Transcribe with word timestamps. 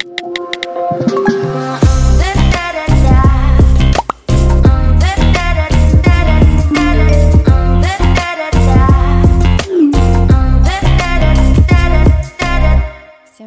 Всем 0.00 0.14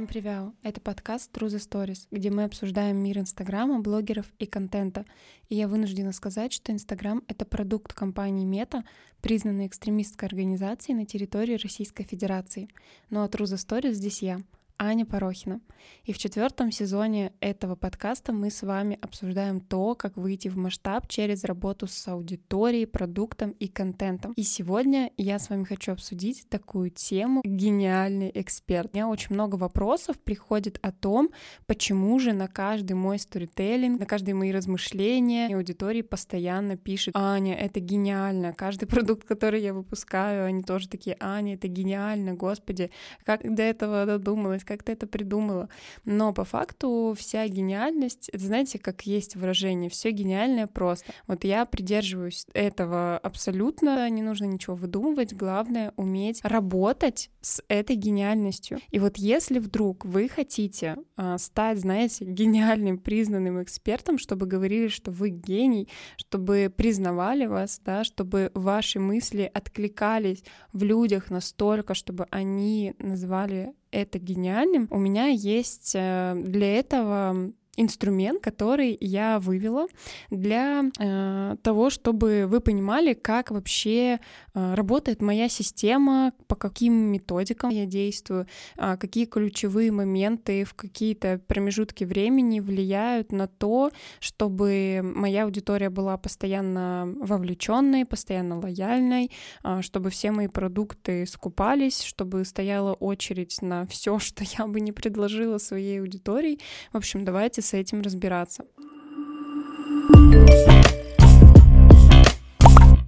привет! 0.06 0.54
Это 0.62 0.80
подкаст 0.80 1.36
True 1.36 1.48
the 1.48 1.58
Stories, 1.58 2.06
где 2.12 2.30
мы 2.30 2.44
обсуждаем 2.44 2.98
мир 2.98 3.18
Инстаграма, 3.18 3.80
блогеров 3.80 4.28
и 4.38 4.46
контента. 4.46 5.06
И 5.50 5.56
я 5.56 5.68
вынуждена 5.68 6.12
сказать, 6.12 6.54
что 6.54 6.72
Инстаграм— 6.72 7.24
это 7.28 7.46
продукт 7.46 7.94
компании 7.94 8.46
Мета, 8.46 8.84
признанной 9.22 9.66
экстремистской 9.66 10.28
организацией 10.28 10.98
на 10.98 11.08
территории 11.08 11.56
Российской 11.56 12.04
Федерации. 12.04 12.70
Ну 13.10 13.24
а 13.24 13.28
True 13.28 13.46
the 13.46 13.56
Stories 13.56 13.94
здесь 13.94 14.22
я, 14.22 14.44
Аня 14.78 15.06
Порохина. 15.06 15.62
И 16.04 16.14
в 16.14 16.18
четвертом 16.18 16.72
сезоне 16.72 17.34
этого 17.40 17.76
подкаста 17.76 18.34
мы 18.34 18.50
с 18.50 18.64
вами 18.64 18.98
обсуждаем 19.02 19.62
то, 19.62 19.96
как 19.96 20.18
выйти 20.18 20.48
в 20.48 20.58
масштаб 20.58 21.08
через 21.08 21.44
работу 21.44 21.88
с 21.88 22.08
аудиторией, 22.08 22.86
продуктом 22.86 23.52
и 23.52 23.68
контентом. 23.68 24.34
И 24.36 24.44
сегодня 24.44 25.12
я 25.18 25.40
с 25.40 25.50
вами 25.50 25.64
хочу 25.64 25.94
обсудить 25.94 26.48
такую 26.50 26.90
тему 26.90 27.42
«Гениальный 27.46 28.32
эксперт». 28.34 28.92
У 28.94 28.98
меня 28.98 29.08
очень 29.08 29.34
много 29.34 29.56
вопросов 29.56 30.20
приходит 30.20 30.80
о 30.82 30.92
том, 30.92 31.30
почему 31.66 32.20
же 32.20 32.34
на 32.34 32.48
каждый 32.48 32.94
мой 32.94 33.20
сторителлинг, 33.20 34.00
на 34.00 34.06
каждые 34.06 34.36
мои 34.36 34.52
размышления 34.52 35.56
аудитории 35.56 36.02
постоянно 36.02 36.76
пишет 36.76 37.16
«Аня, 37.16 37.56
это 37.56 37.80
гениально». 37.80 38.54
Каждый 38.54 38.88
продукт, 38.88 39.26
который 39.26 39.62
я 39.62 39.74
выпускаю, 39.74 40.46
они 40.46 40.64
тоже 40.64 40.90
такие 40.90 41.16
«Аня, 41.20 41.56
это 41.56 41.68
гениально, 41.68 42.34
господи, 42.34 42.92
как 43.24 43.42
до 43.56 43.64
этого 43.64 44.06
додумалась, 44.06 44.63
как 44.64 44.84
ты 44.84 44.94
это 44.94 45.08
придумала. 45.08 45.70
Но 46.06 46.34
по 46.34 46.44
факту 46.44 47.16
вся 47.18 47.48
гениальность, 47.48 48.30
это 48.30 48.44
знаете, 48.44 48.80
как 48.80 49.06
есть 49.06 49.36
выражение, 49.36 49.90
все 49.90 50.12
гениальное 50.12 50.68
просто. 50.68 51.12
Вот 51.28 51.44
я 51.44 51.66
придерживаюсь 51.66 52.46
этого 52.54 53.18
абсолютно, 53.18 54.10
не 54.10 54.22
нужно 54.22 54.46
ничего 54.46 54.76
выдумывать, 54.76 55.34
главное 55.34 55.94
уметь 55.96 56.40
работать 56.44 57.30
с 57.42 57.62
этой 57.68 57.96
гениальностью. 57.96 58.80
И 58.90 59.00
вот 59.00 59.18
если 59.18 59.60
вдруг 59.60 60.06
вы 60.06 60.30
хотите 60.30 60.98
э, 61.18 61.38
стать, 61.38 61.80
знаете, 61.80 62.26
гениальным, 62.26 62.98
признанным 62.98 63.62
экспертом, 63.62 64.18
чтобы 64.18 64.46
говорили, 64.46 64.88
что 64.88 65.12
вы 65.12 65.30
гений, 65.30 65.90
чтобы 66.18 66.74
признавали 66.76 67.46
вас, 67.46 67.82
да, 67.84 68.04
чтобы 68.04 68.52
ваши 68.54 69.00
мысли 69.00 69.50
откликались 69.54 70.44
в 70.72 70.84
людях 70.84 71.30
настолько, 71.30 71.94
чтобы 71.94 72.28
они 72.32 72.96
назвали 73.00 73.74
это 73.94 74.20
гениальным, 74.20 74.88
у 74.92 74.98
меня 74.98 75.28
есть 75.28 75.94
э, 75.96 76.34
для 76.36 76.80
этого 76.80 77.52
инструмент, 77.76 78.42
который 78.42 78.96
я 79.00 79.40
вывела 79.40 79.88
для 80.30 80.84
э, 81.00 81.56
того, 81.64 81.90
чтобы 81.90 82.46
вы 82.48 82.60
понимали, 82.60 83.14
как 83.14 83.50
вообще 83.50 84.20
э, 84.54 84.74
работает 84.76 85.22
моя 85.22 85.50
система, 85.50 86.34
по 86.48 86.56
каким 86.56 86.94
методикам 86.94 87.72
я 87.72 87.86
действую, 87.86 88.46
э, 88.78 88.98
какие 88.98 89.26
ключевые 89.26 89.92
моменты 89.92 90.66
в 90.66 90.76
какие-то 90.76 91.40
промежутки 91.48 92.04
времени 92.04 92.60
влияют 92.60 93.32
на 93.32 93.48
то, 93.48 93.92
чтобы 94.20 95.02
моя 95.04 95.46
аудитория 95.46 95.90
была 95.90 96.18
постоянно 96.18 97.12
вовлеченной, 97.22 98.06
постоянно 98.06 98.60
лояльной, 98.60 99.32
э, 99.64 99.82
чтобы 99.82 100.12
все 100.12 100.32
мои 100.32 100.48
продукты 100.48 101.26
скупались, 101.26 102.04
чтобы 102.04 102.46
стояла 102.46 102.94
очередь 102.94 103.64
на 103.64 103.88
все, 103.88 104.20
что 104.24 104.44
я 104.60 104.68
бы 104.68 104.80
не 104.80 104.92
предложила 104.92 105.58
своей 105.58 106.02
аудитории. 106.02 106.60
В 106.92 106.98
общем, 106.98 107.26
давайте 107.26 107.63
с 107.64 107.74
этим 107.74 108.02
разбираться. 108.02 108.64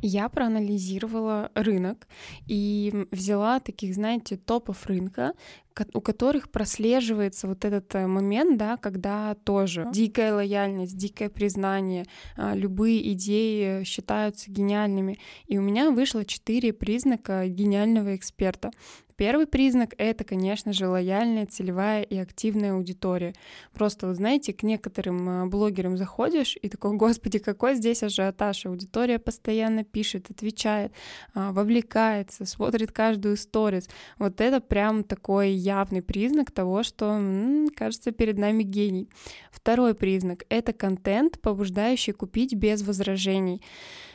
Я 0.07 0.29
проанализировала 0.29 1.51
рынок 1.55 2.07
и 2.47 3.07
взяла 3.11 3.59
таких, 3.59 3.95
знаете, 3.95 4.37
топов 4.37 4.85
рынка, 4.85 5.33
у 5.93 6.01
которых 6.01 6.49
прослеживается 6.49 7.47
вот 7.47 7.65
этот 7.65 7.93
э, 7.95 8.07
момент, 8.07 8.57
да, 8.57 8.77
когда 8.77 9.35
тоже 9.43 9.87
дикая 9.91 10.33
лояльность, 10.33 10.97
дикое 10.97 11.29
признание, 11.29 12.05
а, 12.37 12.55
любые 12.55 13.11
идеи 13.13 13.83
считаются 13.83 14.51
гениальными. 14.51 15.19
И 15.47 15.57
у 15.57 15.61
меня 15.61 15.91
вышло 15.91 16.25
четыре 16.25 16.73
признака 16.73 17.47
гениального 17.47 18.15
эксперта. 18.15 18.71
Первый 19.17 19.47
признак— 19.47 19.93
это, 19.97 20.25
конечно 20.25 20.73
же, 20.73 20.89
лояльная, 20.89 21.45
целевая 21.45 22.01
и 22.03 22.17
активная 22.17 22.73
аудитория. 22.73 23.33
Просто, 23.73 24.07
вот 24.07 24.17
знаете, 24.17 24.51
к 24.51 24.61
некоторым 24.61 25.29
а, 25.29 25.45
блогерам 25.45 25.95
заходишь 25.95 26.57
и 26.61 26.67
такой, 26.67 26.93
господи, 26.97 27.39
какой 27.39 27.75
здесь 27.75 28.03
ажиотаж. 28.03 28.65
Аудитория 28.65 29.17
постоянно 29.17 29.85
пишет, 29.85 30.29
отвечает, 30.29 30.91
а, 31.33 31.53
вовлекается, 31.53 32.45
смотрит 32.45 32.91
каждую 32.91 33.37
сторис. 33.37 33.87
Вот 34.19 34.41
это 34.41 34.59
прям 34.59 35.05
такой 35.05 35.51
явный 35.65 36.01
признак 36.01 36.51
того, 36.51 36.83
что, 36.83 37.19
кажется, 37.75 38.11
перед 38.11 38.37
нами 38.37 38.63
гений. 38.63 39.09
Второй 39.51 39.95
признак— 39.95 40.45
это 40.49 40.73
контент, 40.73 41.41
побуждающий 41.41 42.13
купить 42.13 42.53
без 42.53 42.83
возражений. 42.83 43.61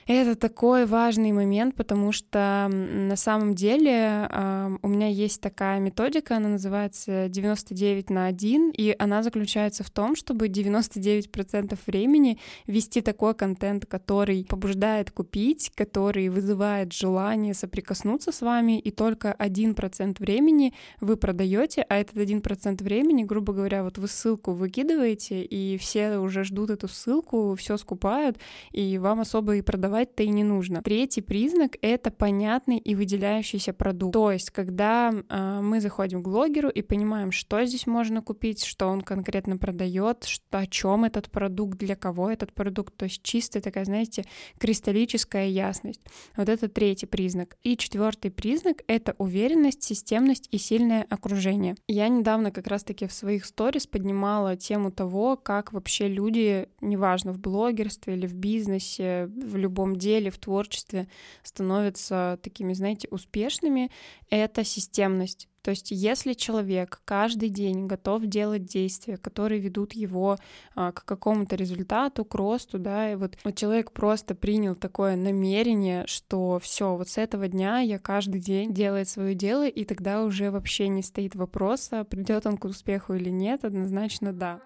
Это 0.06 0.34
такой 0.34 0.86
важный 0.86 1.32
момент, 1.32 1.74
потому 1.74 2.12
что 2.12 2.68
на 2.70 3.16
самом 3.16 3.54
деле 3.54 4.28
э, 4.30 4.76
у 4.82 4.88
меня 4.88 5.08
есть 5.08 5.40
такая 5.40 5.78
методика, 5.78 6.36
она 6.36 6.48
называется 6.48 7.28
99 7.28 8.10
на 8.10 8.26
1, 8.26 8.72
и 8.76 8.96
она 8.98 9.22
заключается 9.22 9.84
в 9.84 9.90
том, 9.90 10.16
чтобы 10.16 10.48
99% 10.48 11.78
времени 11.86 12.38
вести 12.66 13.02
такой 13.02 13.34
контент, 13.34 13.86
который 13.86 14.44
побуждает 14.48 15.10
купить, 15.10 15.70
который 15.74 16.28
вызывает 16.28 16.92
желание 16.92 17.54
соприкоснуться 17.54 18.32
с 18.32 18.40
вами, 18.40 18.78
и 18.78 18.90
только 18.90 19.36
1% 19.38 20.16
времени 20.18 20.72
вы 21.00 21.16
продаете, 21.16 21.82
а 21.88 21.96
этот 21.96 22.16
1% 22.16 22.82
времени, 22.82 23.24
грубо 23.24 23.52
говоря, 23.52 23.84
вот 23.84 23.98
вы 23.98 24.08
ссылку 24.08 24.52
выкидываете, 24.52 25.42
и 25.42 25.76
все 25.78 26.18
уже 26.18 26.42
ждут 26.44 26.70
эту 26.70 26.88
ссылку, 26.88 27.54
все 27.56 27.76
скупают, 27.76 28.38
и 28.72 28.98
вам 28.98 29.20
особо 29.20 29.56
и 29.56 29.62
продавать 29.62 29.89
продавать-то 29.90 30.22
и 30.22 30.28
не 30.28 30.44
нужно. 30.44 30.82
Третий 30.82 31.20
признак— 31.20 31.76
это 31.82 32.10
понятный 32.10 32.78
и 32.78 32.94
выделяющийся 32.94 33.72
продукт. 33.72 34.12
То 34.12 34.30
есть, 34.30 34.50
когда 34.50 35.12
э, 35.12 35.60
мы 35.60 35.80
заходим 35.80 36.22
к 36.22 36.28
блогеру 36.28 36.68
и 36.68 36.82
понимаем, 36.82 37.32
что 37.32 37.64
здесь 37.64 37.86
можно 37.86 38.22
купить, 38.22 38.64
что 38.64 38.86
он 38.86 39.00
конкретно 39.00 39.56
продает, 39.56 40.24
что, 40.24 40.58
о 40.58 40.66
чем 40.66 41.04
этот 41.04 41.30
продукт, 41.30 41.78
для 41.78 41.96
кого 41.96 42.30
этот 42.30 42.52
продукт, 42.52 42.96
то 42.96 43.04
есть 43.04 43.22
чистая 43.22 43.62
такая, 43.62 43.84
знаете, 43.84 44.24
кристаллическая 44.58 45.48
ясность. 45.48 46.00
Вот 46.36 46.48
это 46.48 46.68
третий 46.68 47.06
признак. 47.06 47.56
И 47.62 47.76
четвертый 47.76 48.30
признак— 48.30 48.82
это 48.86 49.14
уверенность, 49.18 49.82
системность 49.82 50.48
и 50.52 50.58
сильное 50.58 51.04
окружение. 51.10 51.74
Я 51.88 52.08
недавно 52.08 52.50
как 52.50 52.66
раз-таки 52.68 53.06
в 53.06 53.12
своих 53.12 53.44
сторис 53.44 53.86
поднимала 53.86 54.56
тему 54.56 54.92
того, 54.92 55.36
как 55.36 55.72
вообще 55.72 56.08
люди, 56.08 56.68
неважно, 56.80 57.32
в 57.32 57.38
блогерстве 57.38 58.14
или 58.14 58.26
в 58.26 58.34
бизнесе, 58.34 59.26
в 59.26 59.56
любом 59.56 59.79
любом 59.80 59.96
деле, 59.96 60.30
в 60.30 60.38
творчестве 60.38 61.08
становятся 61.42 62.38
такими, 62.42 62.74
знаете, 62.74 63.08
успешными, 63.10 63.90
это 64.28 64.64
системность. 64.64 65.48
То 65.62 65.72
есть 65.72 65.90
если 65.90 66.32
человек 66.32 67.02
каждый 67.04 67.50
день 67.50 67.86
готов 67.86 68.24
делать 68.24 68.64
действия, 68.64 69.18
которые 69.18 69.60
ведут 69.60 69.92
его 69.92 70.38
а, 70.74 70.92
к 70.92 71.04
какому-то 71.04 71.54
результату, 71.54 72.24
к 72.24 72.34
росту, 72.34 72.78
да, 72.78 73.12
и 73.12 73.14
вот, 73.14 73.36
вот 73.44 73.56
человек 73.56 73.92
просто 73.92 74.34
принял 74.34 74.74
такое 74.74 75.16
намерение, 75.16 76.06
что 76.06 76.58
все, 76.60 76.96
вот 76.96 77.08
с 77.10 77.18
этого 77.18 77.46
дня 77.46 77.80
я 77.80 77.98
каждый 77.98 78.40
день 78.40 78.72
делает 78.72 79.08
свое 79.08 79.34
дело, 79.34 79.68
и 79.68 79.84
тогда 79.84 80.22
уже 80.22 80.50
вообще 80.50 80.88
не 80.88 81.02
стоит 81.02 81.34
вопроса, 81.34 82.04
придет 82.04 82.46
он 82.46 82.56
к 82.56 82.64
успеху 82.64 83.14
или 83.14 83.28
нет, 83.28 83.64
однозначно 83.64 84.32
да. 84.32 84.60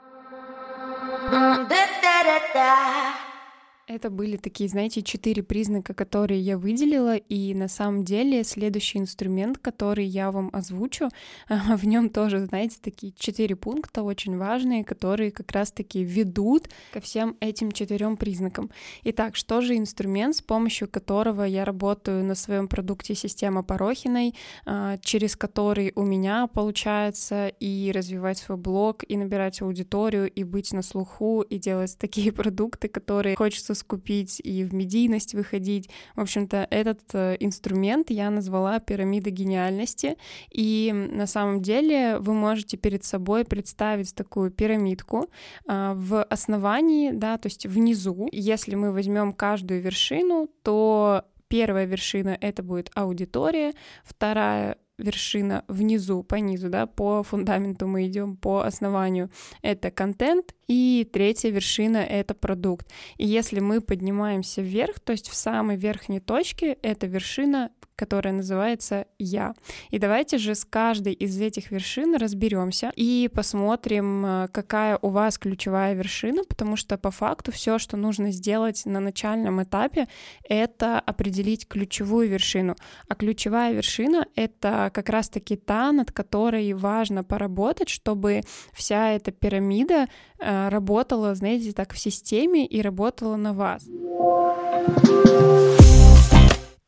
Это 3.87 4.09
были 4.09 4.39
такие, 4.39 4.67
знаете, 4.71 5.03
четыре 5.03 5.43
признака, 5.43 5.93
которые 5.93 6.41
я 6.41 6.57
выделила, 6.57 7.17
и 7.17 7.53
на 7.53 7.69
самом 7.69 8.03
деле 8.03 8.43
следующий 8.43 8.99
инструмент, 8.99 9.59
который 9.59 10.07
я 10.07 10.31
вам 10.31 10.49
озвучу, 10.55 11.11
в 11.49 11.87
нем 11.87 12.09
тоже, 12.09 12.47
знаете, 12.47 12.79
такие 12.81 13.13
четыре 13.13 13.57
пункта 13.57 14.03
очень 14.03 14.39
важные, 14.39 14.85
которые 14.85 15.31
как 15.33 15.53
раз-таки 15.53 16.03
ведут 16.03 16.71
ко 16.95 17.01
всем 17.03 17.37
этим 17.41 17.73
четырем 17.73 18.17
признакам. 18.17 18.71
Итак, 19.03 19.37
что 19.37 19.61
же 19.61 19.77
инструмент, 19.77 20.37
с 20.37 20.41
помощью 20.41 20.89
которого 20.89 21.43
я 21.43 21.67
работаю 21.67 22.25
на 22.25 22.35
своем 22.35 22.69
продукте 22.69 23.15
система 23.15 23.63
Порохиной, 23.63 24.35
а, 24.65 24.97
через 24.97 25.37
который 25.37 25.93
у 25.95 26.05
меня 26.05 26.47
получается 26.47 27.49
и 27.61 27.93
развивать 27.95 28.39
свой 28.39 28.57
блог, 28.57 29.05
и 29.07 29.19
набирать 29.19 29.61
аудиторию, 29.61 30.31
и 30.31 30.43
быть 30.43 30.73
на 30.73 30.81
слуху, 30.81 31.43
и 31.43 31.59
делать 31.59 31.99
такие 31.99 32.33
продукты, 32.33 32.89
которые 32.89 33.37
хочется 33.37 33.74
статус 33.75 33.83
купить, 33.83 34.41
и 34.45 34.65
в 34.65 34.75
медийность 34.75 35.35
выходить. 35.35 35.91
В 36.17 36.21
общем-то, 36.21 36.67
этот 36.71 37.01
э, 37.13 37.37
инструмент 37.41 38.11
я 38.11 38.31
назвала 38.31 38.79
пирамида 38.79 39.31
гениальности, 39.31 40.17
и 40.51 40.93
на 40.93 41.27
самом 41.27 41.61
деле 41.61 42.19
вы 42.19 42.35
можете 42.35 42.77
перед 42.77 43.05
собой 43.05 43.45
представить 43.45 44.15
такую 44.15 44.51
пирамидку 44.51 45.29
а, 45.67 45.95
в 45.95 46.23
основании, 46.23 47.11
да, 47.13 47.37
то 47.37 47.49
есть 47.49 47.67
внизу. 47.67 48.29
Если 48.33 48.77
мы 48.77 48.93
возьмем 48.93 49.33
каждую 49.33 49.83
вершину, 49.83 50.49
то 50.63 51.25
первая 51.49 51.87
вершина 51.87 52.37
это 52.41 52.63
будет 52.63 52.91
аудитория, 52.95 53.73
вторая 54.05 54.77
вершина 54.99 55.65
внизу, 55.69 56.23
по 56.23 56.37
низу, 56.37 56.69
да, 56.69 56.87
по 56.87 57.23
фундаменту 57.23 57.87
мы 57.87 58.07
идем 58.07 58.37
по 58.37 58.63
основанию, 58.63 59.31
это 59.63 59.91
контент, 59.91 60.55
и 60.69 61.09
третья 61.13 61.51
вершина— 61.51 61.99
это 61.99 62.35
продукт. 62.35 62.91
И 63.17 63.27
если 63.27 63.61
мы 63.61 63.81
поднимаемся 63.81 64.63
вверх, 64.63 65.01
то 65.01 65.13
есть 65.13 65.29
в 65.29 65.35
самой 65.35 65.77
верхней 65.77 66.21
точке, 66.21 66.79
это 66.83 67.07
вершина 67.07 67.71
которая 67.97 68.35
называется 68.35 69.07
«Я». 69.19 69.55
И 69.91 69.99
давайте 69.99 70.39
же 70.39 70.55
с 70.55 70.65
каждой 70.65 71.13
из 71.13 71.41
этих 71.41 71.71
вершин 71.71 72.17
разберемся 72.17 72.93
и 72.97 73.31
посмотрим, 73.33 74.27
э, 74.27 74.49
какая 74.53 74.99
у 75.01 75.11
вас 75.11 75.39
ключевая 75.39 75.95
вершина, 75.95 76.43
потому 76.45 76.77
что 76.77 76.99
по 76.99 77.11
факту 77.11 77.53
все, 77.53 77.79
что 77.79 77.97
нужно 77.97 78.33
сделать 78.33 78.83
на 78.85 79.01
начальном 79.01 79.63
этапе, 79.63 80.09
это 80.49 80.99
определить 80.99 81.69
ключевую 81.69 82.29
вершину. 82.29 82.75
А 83.09 83.15
ключевая 83.15 83.73
вершина— 83.73 84.27
это 84.35 84.84
как 84.91 85.09
раз-таки 85.09 85.57
та, 85.57 85.93
над 85.93 86.11
которой 86.13 86.73
важно 86.73 87.25
поработать, 87.25 87.89
чтобы 87.89 88.43
вся 88.73 89.11
эта 89.11 89.33
пирамида 89.33 90.07
э, 90.39 90.69
работала, 90.69 91.35
знаете, 91.35 91.73
так 91.73 91.93
в 91.93 91.99
системе 91.99 92.67
и 92.67 92.81
работала 92.83 93.37
на 93.37 93.53
вас. 93.53 93.85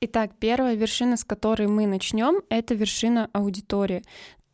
Итак, 0.01 0.33
первая 0.39 0.75
вершина, 0.75 1.17
с 1.17 1.25
которой 1.25 1.69
мы 1.69 1.87
начнем, 1.87 2.43
это 2.51 2.75
вершина 2.75 3.31
аудитории. 3.33 4.03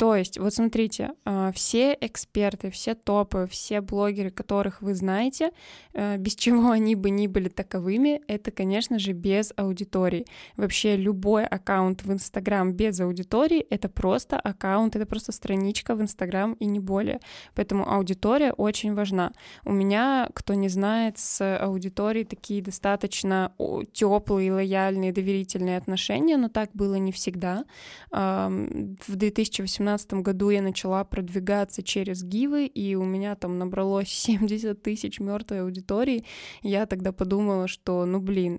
То 0.03 0.17
есть, 0.17 0.37
вот 0.37 0.53
смотрите, 0.53 1.13
а, 1.25 1.53
все 1.53 1.97
эксперты, 2.01 2.73
все 2.73 2.97
топы, 2.97 3.47
все 3.49 3.81
блогеры, 3.81 4.33
которых 4.33 4.83
вы 4.83 4.97
знаете, 4.97 5.53
э, 5.93 6.17
без 6.17 6.35
чего 6.43 6.73
они 6.73 6.97
бы 6.97 7.09
ни 7.11 7.29
были 7.29 7.49
таковыми, 7.49 8.21
это, 8.27 8.51
конечно 8.51 8.99
же, 8.99 9.13
без 9.13 9.53
аудитории. 9.55 10.27
Вообще 10.57 10.97
любой 10.97 11.47
аккаунт 11.47 12.03
в 12.03 12.13
Инстаграм 12.13 12.73
без 12.73 12.99
аудитории— 12.99 13.61
это 13.71 13.89
просто 13.89 14.41
аккаунт, 14.41 14.97
это 14.97 15.07
просто 15.07 15.31
страничка 15.31 15.95
в 15.95 16.03
Инстаграм 16.03 16.55
и 16.55 16.67
не 16.67 16.81
более. 16.81 17.21
Поэтому 17.55 17.89
аудитория 17.89 18.53
очень 18.53 18.95
важна. 18.95 19.31
У 19.65 19.71
меня, 19.71 20.29
кто 20.35 20.55
не 20.55 20.69
знает, 20.69 21.21
с 21.21 21.59
аудиторией 21.59 22.25
такие 22.25 22.61
достаточно 22.61 23.53
теплые, 23.93 24.53
лояльные, 24.53 25.13
доверительные 25.13 25.79
отношения, 25.79 26.37
но 26.39 26.49
так 26.49 26.71
было 26.75 26.97
не 26.97 27.13
всегда. 27.13 27.67
В 28.11 29.17
2018 29.17 29.92
2019 29.97 30.25
году 30.25 30.51
я 30.51 30.63
начала 30.63 31.05
продвигаться 31.05 31.83
через 31.83 32.23
гивы, 32.23 32.67
и 32.67 32.95
у 32.95 33.05
меня 33.05 33.35
там 33.35 33.59
набралось 33.59 34.09
70 34.09 34.83
тысяч 34.83 35.21
мертвой 35.21 35.63
аудитории. 35.63 36.25
Я 36.63 36.87
тогда 36.87 37.13
подумала, 37.13 37.69
что, 37.69 38.05
ну 38.07 38.21
блин, 38.21 38.59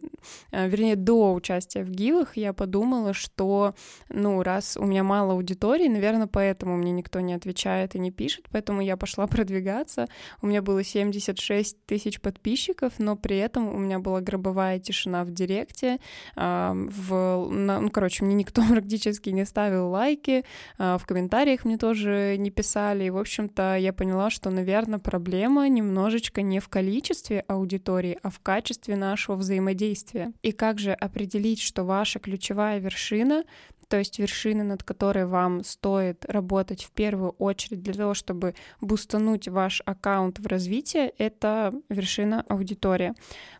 э, 0.51 0.67
вернее, 0.67 0.95
до 0.95 1.33
участия 1.33 1.83
в 1.83 1.89
гивах 1.89 2.37
я 2.37 2.53
подумала, 2.53 3.13
что, 3.13 3.75
ну, 4.09 4.43
раз 4.43 4.77
у 4.77 4.85
меня 4.85 5.03
мало 5.03 5.33
аудитории, 5.33 5.87
наверное, 5.87 6.27
поэтому 6.27 6.77
мне 6.77 6.91
никто 6.91 7.19
не 7.19 7.33
отвечает 7.33 7.95
и 7.95 7.99
не 7.99 8.11
пишет, 8.11 8.45
поэтому 8.51 8.81
я 8.81 8.97
пошла 8.97 9.27
продвигаться. 9.33 10.07
У 10.41 10.47
меня 10.47 10.61
было 10.61 10.83
76 10.83 11.85
тысяч 11.85 12.21
подписчиков, 12.21 12.93
но 12.99 13.15
при 13.15 13.37
этом 13.37 13.73
у 13.73 13.77
меня 13.77 13.99
была 13.99 14.21
гробовая 14.21 14.79
тишина 14.79 15.23
в 15.23 15.31
директе, 15.31 15.99
в, 16.35 17.47
ну, 17.49 17.89
короче, 17.89 18.25
мне 18.25 18.35
никто 18.35 18.61
практически 18.69 19.29
не 19.29 19.45
ставил 19.45 19.89
лайки, 19.89 20.43
а, 20.77 20.97
в 20.97 21.05
комментариях 21.13 21.63
мне 21.63 21.77
тоже 21.77 22.37
не 22.39 22.49
писали. 22.49 23.03
И, 23.03 23.09
в 23.11 23.19
общем-то, 23.19 23.75
я 23.77 23.93
поняла, 23.93 24.31
что, 24.31 24.49
наверное, 24.49 24.97
проблема 24.97 25.69
немножечко 25.69 26.41
не 26.41 26.59
в 26.59 26.69
количестве 26.69 27.41
аудитории, 27.47 28.17
а 28.23 28.31
в 28.31 28.39
качестве 28.39 28.95
нашего 28.95 29.35
взаимодействия. 29.35 30.33
И 30.41 30.51
как 30.51 30.79
же 30.79 30.91
определить, 30.91 31.61
что 31.61 31.83
ваша 31.83 32.17
ключевая 32.17 32.79
вершина 32.79 33.43
то 33.93 33.99
есть 33.99 34.17
вершины, 34.17 34.63
над 34.63 34.81
которой 34.81 35.27
вам 35.27 35.63
стоит 35.63 36.25
работать 36.25 36.83
в 36.83 36.89
первую 36.89 37.33
очередь 37.37 37.83
для 37.83 37.93
того, 37.93 38.15
чтобы 38.15 38.55
бустануть 38.81 39.47
ваш 39.47 39.83
аккаунт 39.85 40.39
в 40.39 40.47
развитие, 40.47 41.13
это 41.19 41.71
вершина 41.89 42.43
аудитория. 42.49 43.13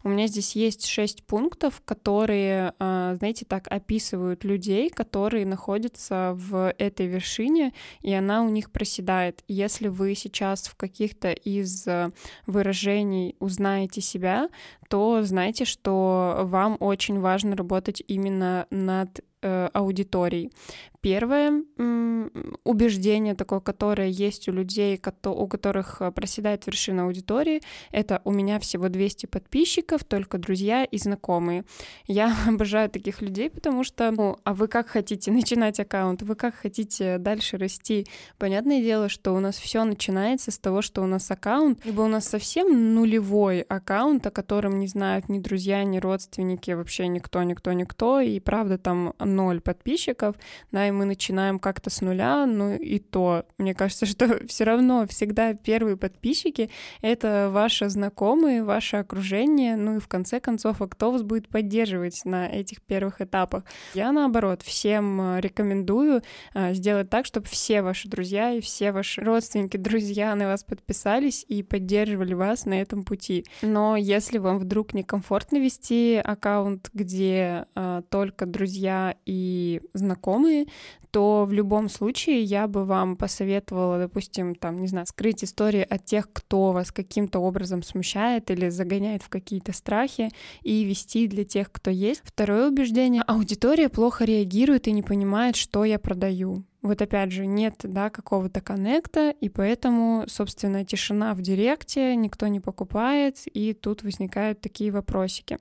У 0.03 0.09
меня 0.09 0.25
здесь 0.25 0.55
есть 0.55 0.87
шесть 0.87 1.23
пунктов, 1.23 1.83
которые, 1.85 2.73
а, 2.79 3.13
знаете, 3.13 3.45
так 3.45 3.67
описывают 3.67 4.43
людей, 4.43 4.89
которые 4.89 5.45
находятся 5.45 6.31
в 6.33 6.73
этой 6.79 7.05
вершине, 7.05 7.71
и 8.01 8.11
она 8.11 8.41
у 8.41 8.49
них 8.49 8.71
проседает. 8.71 9.43
Если 9.47 9.87
вы 9.87 10.15
сейчас 10.15 10.63
в 10.63 10.75
каких-то 10.75 11.31
из 11.31 11.87
а, 11.87 12.11
выражений 12.47 13.35
узнаете 13.37 14.01
себя, 14.01 14.49
то 14.89 15.21
знайте, 15.21 15.65
что 15.65 16.39
вам 16.41 16.75
очень 16.79 17.19
важно 17.19 17.55
работать 17.55 18.01
именно 18.07 18.65
над 18.71 19.21
э, 19.43 19.69
аудиторией. 19.73 20.49
Первое 21.03 21.63
убеждение 22.63 23.35
такое, 23.35 23.59
которое 23.59 24.07
есть 24.07 24.47
у 24.47 24.51
людей, 24.51 24.99
у 25.25 25.47
которых 25.47 26.01
э, 26.01 26.11
проседает 26.11 26.65
вершина 26.65 27.03
аудитории, 27.03 27.61
это 27.91 28.21
у 28.23 28.31
меня 28.31 28.57
всего 28.59 28.87
200 28.89 29.25
подписчиков, 29.25 30.03
только 30.03 30.37
друзья 30.37 30.85
и 30.85 30.97
знакомые. 30.97 31.65
Я 32.07 32.35
обожаю 32.47 32.89
таких 32.89 33.21
людей, 33.21 33.49
потому 33.49 33.83
что, 33.83 34.11
ну, 34.11 34.37
а 34.43 34.53
вы 34.53 34.67
как 34.67 34.87
хотите 34.87 35.31
начинать 35.31 35.79
аккаунт, 35.79 36.21
вы 36.21 36.35
как 36.35 36.55
хотите 36.55 37.17
дальше 37.17 37.57
расти? 37.57 38.07
Понятное 38.37 38.81
дело, 38.81 39.09
что 39.09 39.33
у 39.33 39.39
нас 39.39 39.57
все 39.57 39.83
начинается 39.83 40.51
с 40.51 40.57
того, 40.57 40.81
что 40.81 41.01
у 41.01 41.05
нас 41.05 41.29
аккаунт, 41.29 41.85
либо 41.85 42.01
у 42.01 42.07
нас 42.07 42.25
совсем 42.25 42.95
нулевой 42.95 43.61
аккаунт, 43.61 44.25
о 44.25 44.31
котором 44.31 44.79
не 44.79 44.87
знают 44.87 45.27
ни 45.27 45.39
друзья, 45.39 45.83
ни 45.83 45.97
родственники, 45.97 46.71
вообще 46.71 47.07
никто, 47.07 47.43
никто, 47.43 47.73
никто, 47.73 48.19
и 48.21 48.39
правда 48.39 48.77
там 48.77 49.13
ноль 49.19 49.59
подписчиков, 49.59 50.35
да, 50.71 50.87
и 50.87 50.92
мы 50.93 51.05
начинаем 51.05 51.59
как-то 51.59 51.89
с 51.89 52.01
нуля, 52.01 52.45
ну 52.45 52.75
и 52.75 52.99
то, 52.99 53.45
мне 53.57 53.73
кажется, 53.73 54.05
что 54.05 54.45
все 54.47 54.63
равно 54.63 55.05
всегда 55.07 55.53
первые 55.53 55.97
подписчики— 55.97 56.69
это 57.01 57.49
ваши 57.51 57.89
знакомые, 57.89 58.63
ваше 58.63 58.97
окружение, 58.97 59.75
ну 59.75 59.97
и 59.97 59.99
в 59.99 60.07
конце 60.07 60.39
концов, 60.39 60.81
а 60.81 60.87
кто 60.87 61.11
вас 61.11 61.23
будет 61.23 61.47
поддерживать 61.49 62.21
на 62.25 62.47
этих 62.47 62.81
первых 62.81 63.21
этапах? 63.21 63.63
Я, 63.93 64.11
наоборот, 64.11 64.61
всем 64.61 65.19
э, 65.21 65.41
рекомендую 65.41 66.21
э, 66.53 66.73
сделать 66.73 67.09
так, 67.09 67.25
чтобы 67.25 67.47
все 67.47 67.81
ваши 67.81 68.07
друзья 68.07 68.51
и 68.51 68.61
все 68.61 68.91
ваши 68.91 69.21
родственники, 69.21 69.77
друзья 69.77 70.35
на 70.35 70.47
вас 70.47 70.63
подписались 70.63 71.45
и 71.47 71.63
поддерживали 71.63 72.33
вас 72.33 72.65
на 72.65 72.81
этом 72.81 73.03
пути. 73.03 73.45
Но 73.61 73.95
если 73.95 74.37
вам 74.37 74.59
вдруг 74.59 74.93
некомфортно 74.93 75.57
вести 75.57 76.21
аккаунт, 76.23 76.89
где 76.93 77.65
э, 77.75 78.01
только 78.09 78.45
друзья 78.45 79.15
и 79.25 79.81
знакомые, 79.93 80.67
то 81.13 81.45
в 81.45 81.53
любом 81.53 81.89
случае 81.89 82.41
я 82.41 82.67
бы 82.67 82.85
вам 82.85 83.15
посоветовала, 83.15 83.99
допустим, 83.99 84.55
там, 84.55 84.81
не 84.81 84.87
знаю, 84.87 85.05
скрыть 85.05 85.43
истории 85.43 85.85
от 85.87 86.05
тех, 86.05 86.27
кто 86.33 86.71
вас 86.71 86.91
каким-то 86.91 87.37
образом 87.37 87.83
смущает 87.83 88.49
или 88.49 88.69
загоняет 88.69 89.21
в 89.21 89.29
какие-то 89.29 89.73
страхи, 89.73 90.31
и 90.63 90.83
вести 90.83 91.27
для 91.27 91.43
тех, 91.43 91.71
кто 91.71 91.91
есть. 91.91 92.23
Второе 92.25 92.67
убеждение— 92.67 93.21
аудитория 93.27 93.89
плохо 93.89 94.25
реагирует 94.25 94.87
и 94.87 94.91
не 94.91 95.03
понимает, 95.03 95.55
что 95.55 95.85
я 95.85 95.99
продаю. 95.99 96.63
Вот 96.81 96.99
опять 97.01 97.31
же, 97.31 97.45
нет, 97.45 97.75
да, 97.83 98.09
какого-то 98.09 98.59
коннекта, 98.59 99.35
и 99.39 99.49
поэтому, 99.49 100.25
собственно, 100.27 100.83
тишина 100.83 101.35
в 101.35 101.41
директе, 101.41 102.15
никто 102.15 102.47
не 102.47 102.59
покупает, 102.59 103.37
и 103.45 103.73
тут 103.73 104.01
возникают 104.01 104.61
такие 104.61 104.91
вопросики. 104.91 105.59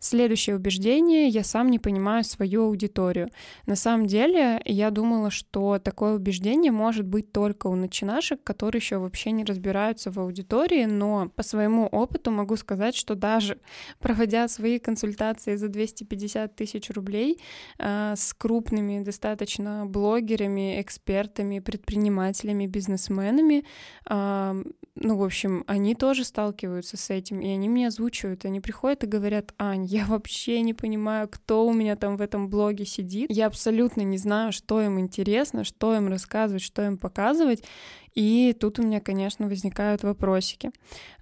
Следующее 0.00 0.54
убеждение— 0.56 1.28
я 1.28 1.42
сам 1.42 1.70
не 1.70 1.78
понимаю 1.78 2.22
свою 2.22 2.66
аудиторию. 2.66 3.30
На 3.66 3.74
самом 3.74 4.06
деле, 4.06 4.62
я 4.64 4.90
думала, 4.90 5.30
что 5.30 5.78
такое 5.78 6.14
убеждение 6.14 6.70
может 6.70 7.04
быть 7.04 7.32
только 7.32 7.66
у 7.66 7.74
начинашек, 7.74 8.42
которые 8.44 8.78
еще 8.78 8.98
вообще 8.98 9.32
не 9.32 9.44
разбираются 9.44 10.12
в 10.12 10.20
аудитории, 10.20 10.84
но 10.84 11.28
по 11.34 11.42
своему 11.42 11.86
опыту 11.86 12.30
могу 12.30 12.56
сказать, 12.56 12.94
что 12.94 13.16
даже 13.16 13.58
проводя 13.98 14.46
свои 14.46 14.78
консультации 14.78 15.56
за 15.56 15.68
250 15.68 16.54
тысяч 16.54 16.90
рублей 16.90 17.40
э, 17.78 18.14
с 18.16 18.34
крупными 18.34 19.02
достаточно 19.02 19.84
блогерами, 19.84 20.80
экспертами, 20.80 21.58
предпринимателями, 21.58 22.66
бизнесменами, 22.66 23.64
э, 24.08 24.62
ну, 25.00 25.16
в 25.16 25.22
общем, 25.22 25.64
они 25.66 25.94
тоже 25.94 26.24
сталкиваются 26.24 26.96
с 26.96 27.10
этим, 27.10 27.40
и 27.40 27.48
они 27.48 27.68
мне 27.68 27.86
озвучивают, 27.86 28.44
они 28.44 28.60
приходят 28.60 29.04
и 29.04 29.06
говорят, 29.06 29.54
Ань, 29.58 29.87
я 29.88 30.04
вообще 30.04 30.60
не 30.60 30.74
понимаю, 30.74 31.28
кто 31.28 31.66
у 31.66 31.72
меня 31.72 31.96
там 31.96 32.16
в 32.16 32.20
этом 32.20 32.48
блоге 32.48 32.84
сидит, 32.84 33.30
я 33.30 33.46
абсолютно 33.46 34.02
не 34.02 34.18
знаю, 34.18 34.52
что 34.52 34.82
им 34.82 35.00
интересно, 35.00 35.64
что 35.64 35.96
им 35.96 36.08
рассказывать, 36.08 36.62
что 36.62 36.84
им 36.84 36.98
показывать, 36.98 37.64
и 38.14 38.54
тут 38.58 38.78
у 38.78 38.82
меня, 38.82 39.00
конечно, 39.00 39.46
возникают 39.46 40.02
вопросики. 40.02 40.72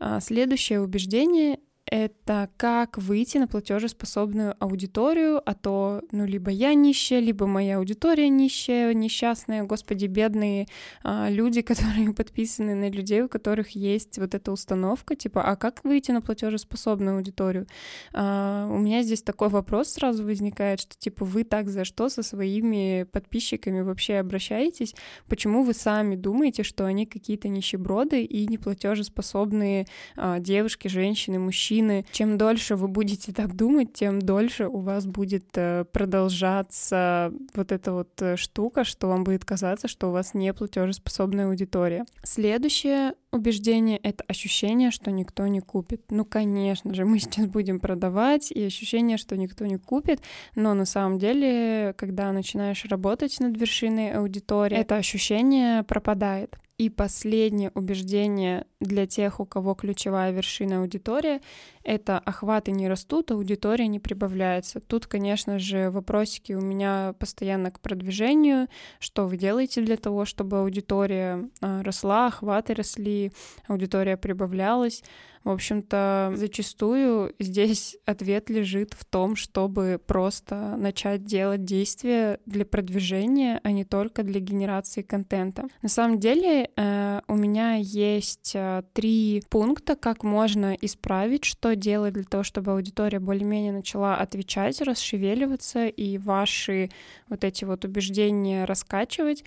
А, 0.01 0.21
следующее 0.21 0.81
убеждение 0.81 1.61
это 1.87 2.51
как 2.57 2.99
выйти 2.99 3.39
на 3.39 3.47
платежеспособную 3.47 4.57
аудиторию, 4.59 5.41
а 5.45 5.55
то, 5.55 6.03
ну, 6.11 6.27
либо 6.27 6.51
я 6.51 6.75
нищая, 6.75 7.21
либо 7.21 7.47
моя 7.47 7.79
аудитория 7.79 8.29
нищая, 8.29 8.93
несчастная, 8.93 9.63
господи, 9.63 10.07
бедные 10.07 10.67
а, 11.05 11.29
люди, 11.31 11.63
которые 11.63 12.13
подписаны 12.13 12.75
на 12.75 12.91
людей, 12.91 13.23
у 13.23 13.29
которых 13.29 13.71
есть 13.71 14.19
вот 14.19 14.35
эта 14.35 14.51
установка, 14.51 15.15
типа, 15.15 15.43
а 15.43 15.55
как 15.55 15.85
выйти 15.85 16.11
на 16.11 16.21
платежеспособную 16.21 17.17
аудиторию? 17.19 17.69
А, 18.13 18.69
у 18.69 18.79
меня 18.79 19.03
здесь 19.03 19.23
такой 19.23 19.49
вопрос 19.49 19.91
сразу 19.91 20.25
возникает, 20.25 20.81
что, 20.81 20.97
типа, 20.99 21.25
вы 21.25 21.45
так 21.45 21.69
за 21.69 21.85
что 21.85 22.09
со 22.09 22.25
своими 22.25 23.05
подписчиками 23.05 23.81
вообще 23.81 24.17
обращаетесь? 24.17 24.95
Почему 25.29 25.63
вы 25.63 25.73
сами 25.73 26.17
думаете, 26.17 26.65
что 26.65 26.85
они 26.85 27.07
какие-то 27.07 27.47
нищеброды 27.47 28.25
и 28.25 28.45
неплатежеспособные 28.49 29.87
а, 30.17 30.41
девушки, 30.41 30.89
женщины, 30.89 31.39
мужчины? 31.39 31.76
Чем 32.13 32.39
дольше 32.39 32.77
вы 32.77 32.89
будете 32.89 33.33
так 33.33 33.55
думать, 33.55 33.93
тем 33.93 34.21
дольше 34.21 34.67
у 34.67 34.81
вас 34.81 35.07
будет 35.07 35.47
э, 35.55 35.85
продолжаться 35.93 37.33
вот 37.55 37.73
эта 37.73 37.93
вот 37.93 38.11
э, 38.23 38.37
штука, 38.37 38.85
что 38.85 39.09
вам 39.09 39.25
будет 39.25 39.45
казаться, 39.45 39.89
что 39.89 40.09
у 40.09 40.13
вас 40.13 40.35
не 40.35 40.53
платежеспособная 40.53 41.47
аудитория. 41.49 42.05
Следующее 42.23 43.15
убеждение— 43.33 43.99
это 44.03 44.25
ощущение, 44.29 44.91
что 44.91 45.11
никто 45.11 45.47
не 45.47 45.61
купит. 45.61 46.03
Ну, 46.11 46.25
конечно 46.25 46.95
же, 46.95 47.05
мы 47.05 47.19
сейчас 47.21 47.47
будем 47.47 47.81
продавать, 47.81 48.51
и 48.51 48.65
ощущение, 48.65 49.17
что 49.17 49.37
никто 49.37 49.67
не 49.67 49.79
купит, 49.79 50.21
но 50.55 50.75
на 50.75 50.85
самом 50.85 51.19
деле, 51.19 51.95
когда 51.97 52.33
начинаешь 52.33 52.85
работать 52.87 53.39
над 53.41 53.57
вершиной 53.57 54.13
аудитории, 54.13 54.77
это 54.77 54.97
ощущение 54.97 55.83
пропадает. 55.83 56.59
И 56.79 56.91
последнее 56.91 57.71
убеждение 57.75 58.67
для 58.81 59.07
тех, 59.07 59.41
у 59.41 59.47
кого 59.47 59.75
ключевая 59.75 60.31
вершина 60.31 60.81
аудитория, 60.81 61.41
это 61.83 62.19
охваты 62.19 62.71
не 62.71 62.87
растут, 62.87 63.31
аудитория 63.31 63.87
не 63.87 63.99
прибавляется. 63.99 64.81
Тут, 64.81 65.07
конечно 65.07 65.59
же, 65.59 65.91
вопросики 65.91 66.53
у 66.53 66.61
меня 66.61 67.15
постоянно 67.19 67.71
к 67.71 67.81
продвижению, 67.81 68.69
что 68.99 69.27
вы 69.27 69.39
делаете 69.39 69.81
для 69.81 69.97
того, 69.97 70.27
чтобы 70.27 70.59
аудитория 70.59 71.49
а, 71.63 71.83
росла, 71.83 72.27
охваты 72.27 72.75
росли, 72.75 73.33
аудитория 73.69 74.19
прибавлялась. 74.19 75.03
В 75.47 75.51
общем-то, 75.51 76.33
зачастую 76.35 77.33
здесь 77.39 77.97
ответ 78.05 78.51
лежит 78.51 78.95
в 78.95 79.05
том, 79.05 79.37
чтобы 79.37 80.01
просто 80.05 80.77
начать 80.77 81.25
делать 81.25 81.65
действия 81.65 82.41
для 82.47 82.67
продвижения, 82.67 83.61
а 83.63 83.71
не 83.71 83.85
только 83.85 84.25
для 84.25 84.41
генерации 84.41 85.03
контента. 85.03 85.69
На 85.83 85.89
самом 85.89 86.19
деле 86.19 86.71
э, 86.77 87.21
у 87.29 87.37
меня 87.37 87.75
есть 87.75 88.57
э, 88.57 88.83
три 88.93 89.45
пункта, 89.49 89.95
как 89.95 90.25
можно 90.25 90.75
исправить, 90.75 91.45
что 91.45 91.77
делать 91.77 92.15
для 92.15 92.25
того, 92.25 92.43
чтобы 92.43 92.73
аудитория 92.73 93.21
более-менее 93.21 93.71
начала 93.71 94.17
отвечать, 94.17 94.81
расшевеливаться 94.81 95.87
и 95.87 96.19
ваши 96.19 96.91
вот 97.29 97.45
эти 97.45 97.65
вот 97.65 97.85
убеждения 97.85 98.65
раскачивать. 98.65 99.45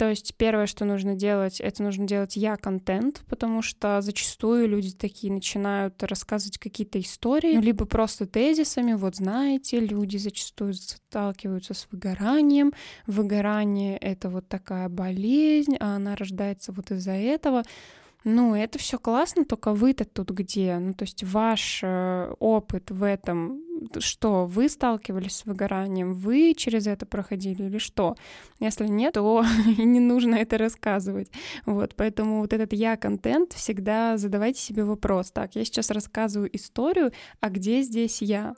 То 0.00 0.08
есть 0.08 0.34
первое, 0.38 0.64
что 0.64 0.86
нужно 0.86 1.14
делать, 1.14 1.60
это 1.60 1.82
нужно 1.82 2.06
делать 2.06 2.34
я 2.34 2.56
контент, 2.56 3.22
потому 3.28 3.60
что 3.60 4.00
зачастую 4.00 4.66
люди 4.66 4.92
такие 4.92 5.30
начинают 5.30 6.02
рассказывать 6.02 6.56
какие-то 6.56 6.98
истории, 6.98 7.56
ну, 7.56 7.60
либо 7.60 7.84
просто 7.84 8.24
тезисами, 8.24 8.94
вот 8.94 9.16
знаете, 9.16 9.78
люди 9.78 10.16
зачастую 10.16 10.72
сталкиваются 10.72 11.74
с 11.74 11.86
выгоранием, 11.90 12.72
выгорание— 13.06 13.98
это 14.00 14.30
вот 14.30 14.48
такая 14.48 14.88
болезнь, 14.88 15.76
а 15.78 15.96
она 15.96 16.16
рождается 16.16 16.72
вот 16.72 16.90
из-за 16.92 17.12
этого. 17.12 17.62
Ну, 18.24 18.54
это 18.54 18.78
все 18.78 18.98
классно, 18.98 19.44
только 19.44 19.72
вы-то 19.72 20.04
тут 20.04 20.30
где? 20.30 20.78
Ну, 20.78 20.92
то 20.92 21.04
есть 21.04 21.24
ваш 21.24 21.80
э, 21.82 22.34
опыт 22.38 22.90
в 22.90 23.02
этом, 23.02 23.62
что 23.98 24.44
вы 24.44 24.68
сталкивались 24.68 25.36
с 25.36 25.46
выгоранием, 25.46 26.12
вы 26.12 26.52
через 26.54 26.86
это 26.86 27.06
проходили 27.06 27.64
или 27.64 27.78
что? 27.78 28.16
Если 28.58 28.86
нет, 28.88 29.14
то 29.14 29.42
не 29.78 30.00
нужно 30.00 30.34
это 30.34 30.58
рассказывать. 30.58 31.30
Вот, 31.64 31.94
поэтому 31.96 32.40
вот 32.40 32.52
этот 32.52 32.74
я-контент 32.74 33.54
всегда 33.54 34.18
задавайте 34.18 34.60
себе 34.60 34.84
вопрос. 34.84 35.30
Так, 35.30 35.54
я 35.54 35.64
сейчас 35.64 35.90
рассказываю 35.90 36.54
историю, 36.54 37.12
а 37.40 37.48
где 37.48 37.80
здесь 37.80 38.20
я? 38.20 38.54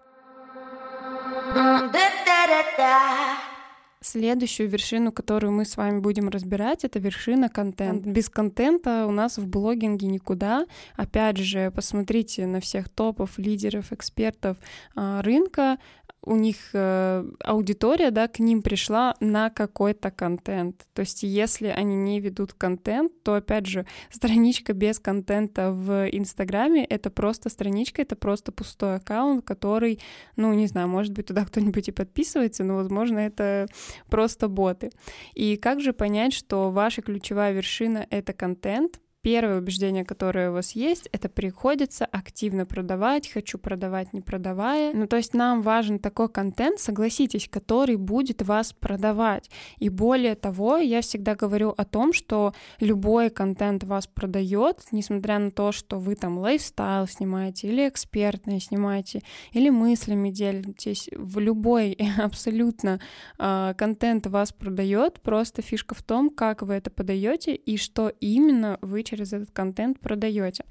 Следующую 4.02 4.68
вершину, 4.68 5.12
которую 5.12 5.52
мы 5.52 5.64
с 5.64 5.76
вами 5.76 6.00
будем 6.00 6.28
разбирать, 6.28 6.84
это 6.84 6.98
вершина 6.98 7.48
контента. 7.48 8.08
Без 8.08 8.28
контента 8.28 9.06
у 9.06 9.12
нас 9.12 9.38
в 9.38 9.46
блогинге 9.46 10.08
никуда. 10.08 10.66
Опять 10.96 11.38
же, 11.38 11.70
посмотрите 11.70 12.46
на 12.46 12.60
всех 12.60 12.88
топов, 12.88 13.38
лидеров, 13.38 13.92
экспертов 13.92 14.56
а, 14.96 15.22
рынка 15.22 15.78
у 16.24 16.36
них 16.36 16.56
э, 16.72 17.24
аудитория, 17.40 18.10
да, 18.10 18.28
к 18.28 18.38
ним 18.38 18.62
пришла 18.62 19.14
на 19.20 19.50
какой-то 19.50 20.10
контент. 20.10 20.86
То 20.94 21.00
есть, 21.00 21.24
если 21.24 21.66
они 21.66 21.96
не 21.96 22.20
ведут 22.20 22.52
контент, 22.52 23.12
то, 23.24 23.34
опять 23.34 23.66
же, 23.66 23.86
страничка 24.10 24.72
без 24.72 25.00
контента 25.00 25.72
в 25.72 26.08
Инстаграме— 26.10 26.84
это 26.88 27.10
просто 27.10 27.48
страничка, 27.48 28.02
это 28.02 28.14
просто 28.14 28.52
пустой 28.52 28.96
аккаунт, 28.96 29.44
который, 29.44 29.98
ну, 30.36 30.52
не 30.54 30.66
знаю, 30.68 30.88
может 30.88 31.12
быть, 31.12 31.26
туда 31.26 31.44
кто-нибудь 31.46 31.88
и 31.88 31.92
подписывается, 31.92 32.62
но, 32.62 32.76
возможно, 32.76 33.18
это 33.18 33.66
просто 34.08 34.48
боты. 34.48 34.90
И 35.34 35.56
как 35.56 35.80
же 35.80 35.92
понять, 35.92 36.32
что 36.34 36.70
ваша 36.70 37.02
ключевая 37.02 37.52
вершина— 37.52 38.06
это 38.10 38.32
контент, 38.32 39.00
Первое 39.22 39.58
убеждение, 39.58 40.04
которое 40.04 40.50
у 40.50 40.54
вас 40.54 40.72
есть, 40.72 41.08
это 41.12 41.28
приходится 41.28 42.04
активно 42.04 42.66
продавать, 42.66 43.30
хочу 43.30 43.56
продавать, 43.56 44.12
не 44.12 44.20
продавая. 44.20 44.92
Ну, 44.92 45.06
то 45.06 45.16
есть 45.16 45.32
нам 45.32 45.62
важен 45.62 46.00
такой 46.00 46.28
контент, 46.28 46.80
согласитесь, 46.80 47.48
который 47.48 47.94
будет 47.94 48.42
вас 48.42 48.72
продавать. 48.72 49.48
И 49.78 49.90
более 49.90 50.34
того, 50.34 50.78
я 50.78 51.02
всегда 51.02 51.36
говорю 51.36 51.72
о 51.76 51.84
том, 51.84 52.12
что 52.12 52.52
любой 52.80 53.30
контент 53.30 53.84
вас 53.84 54.08
продает, 54.08 54.80
несмотря 54.90 55.38
на 55.38 55.52
то, 55.52 55.70
что 55.70 56.00
вы 56.00 56.16
там 56.16 56.38
лайфстайл 56.38 57.06
снимаете, 57.06 57.68
или 57.68 57.88
экспертное 57.88 58.58
снимаете, 58.58 59.22
или 59.52 59.70
мыслями 59.70 60.30
делитесь. 60.30 61.08
В 61.14 61.38
любой 61.38 61.92
абсолютно 62.18 62.98
э, 63.38 63.74
контент 63.78 64.26
вас 64.26 64.52
продает. 64.52 65.20
Просто 65.20 65.62
фишка 65.62 65.94
в 65.94 66.02
том, 66.02 66.28
как 66.28 66.62
вы 66.62 66.74
это 66.74 66.90
подаете 66.90 67.54
и 67.54 67.76
что 67.76 68.08
именно 68.18 68.78
вы 68.82 69.04
через 69.12 69.34
этот 69.34 69.50
контент 69.50 70.00
продаете. 70.00 70.64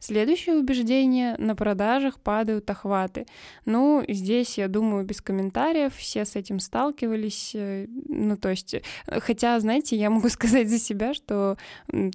Следующее 0.00 0.56
убеждение— 0.56 1.34
на 1.38 1.56
продажах 1.56 2.20
падают 2.20 2.68
охваты. 2.68 3.24
Ну, 3.64 4.04
здесь, 4.06 4.58
я 4.58 4.68
думаю, 4.68 5.06
без 5.06 5.22
комментариев, 5.22 5.94
все 5.96 6.26
с 6.26 6.36
этим 6.36 6.60
сталкивались. 6.60 7.52
Э, 7.54 7.86
ну, 7.88 8.36
то 8.36 8.50
есть, 8.50 8.76
хотя, 9.06 9.58
знаете, 9.60 9.96
я 9.96 10.10
могу 10.10 10.28
сказать 10.36 10.68
за 10.68 10.78
себя, 10.78 11.14
что 11.14 11.56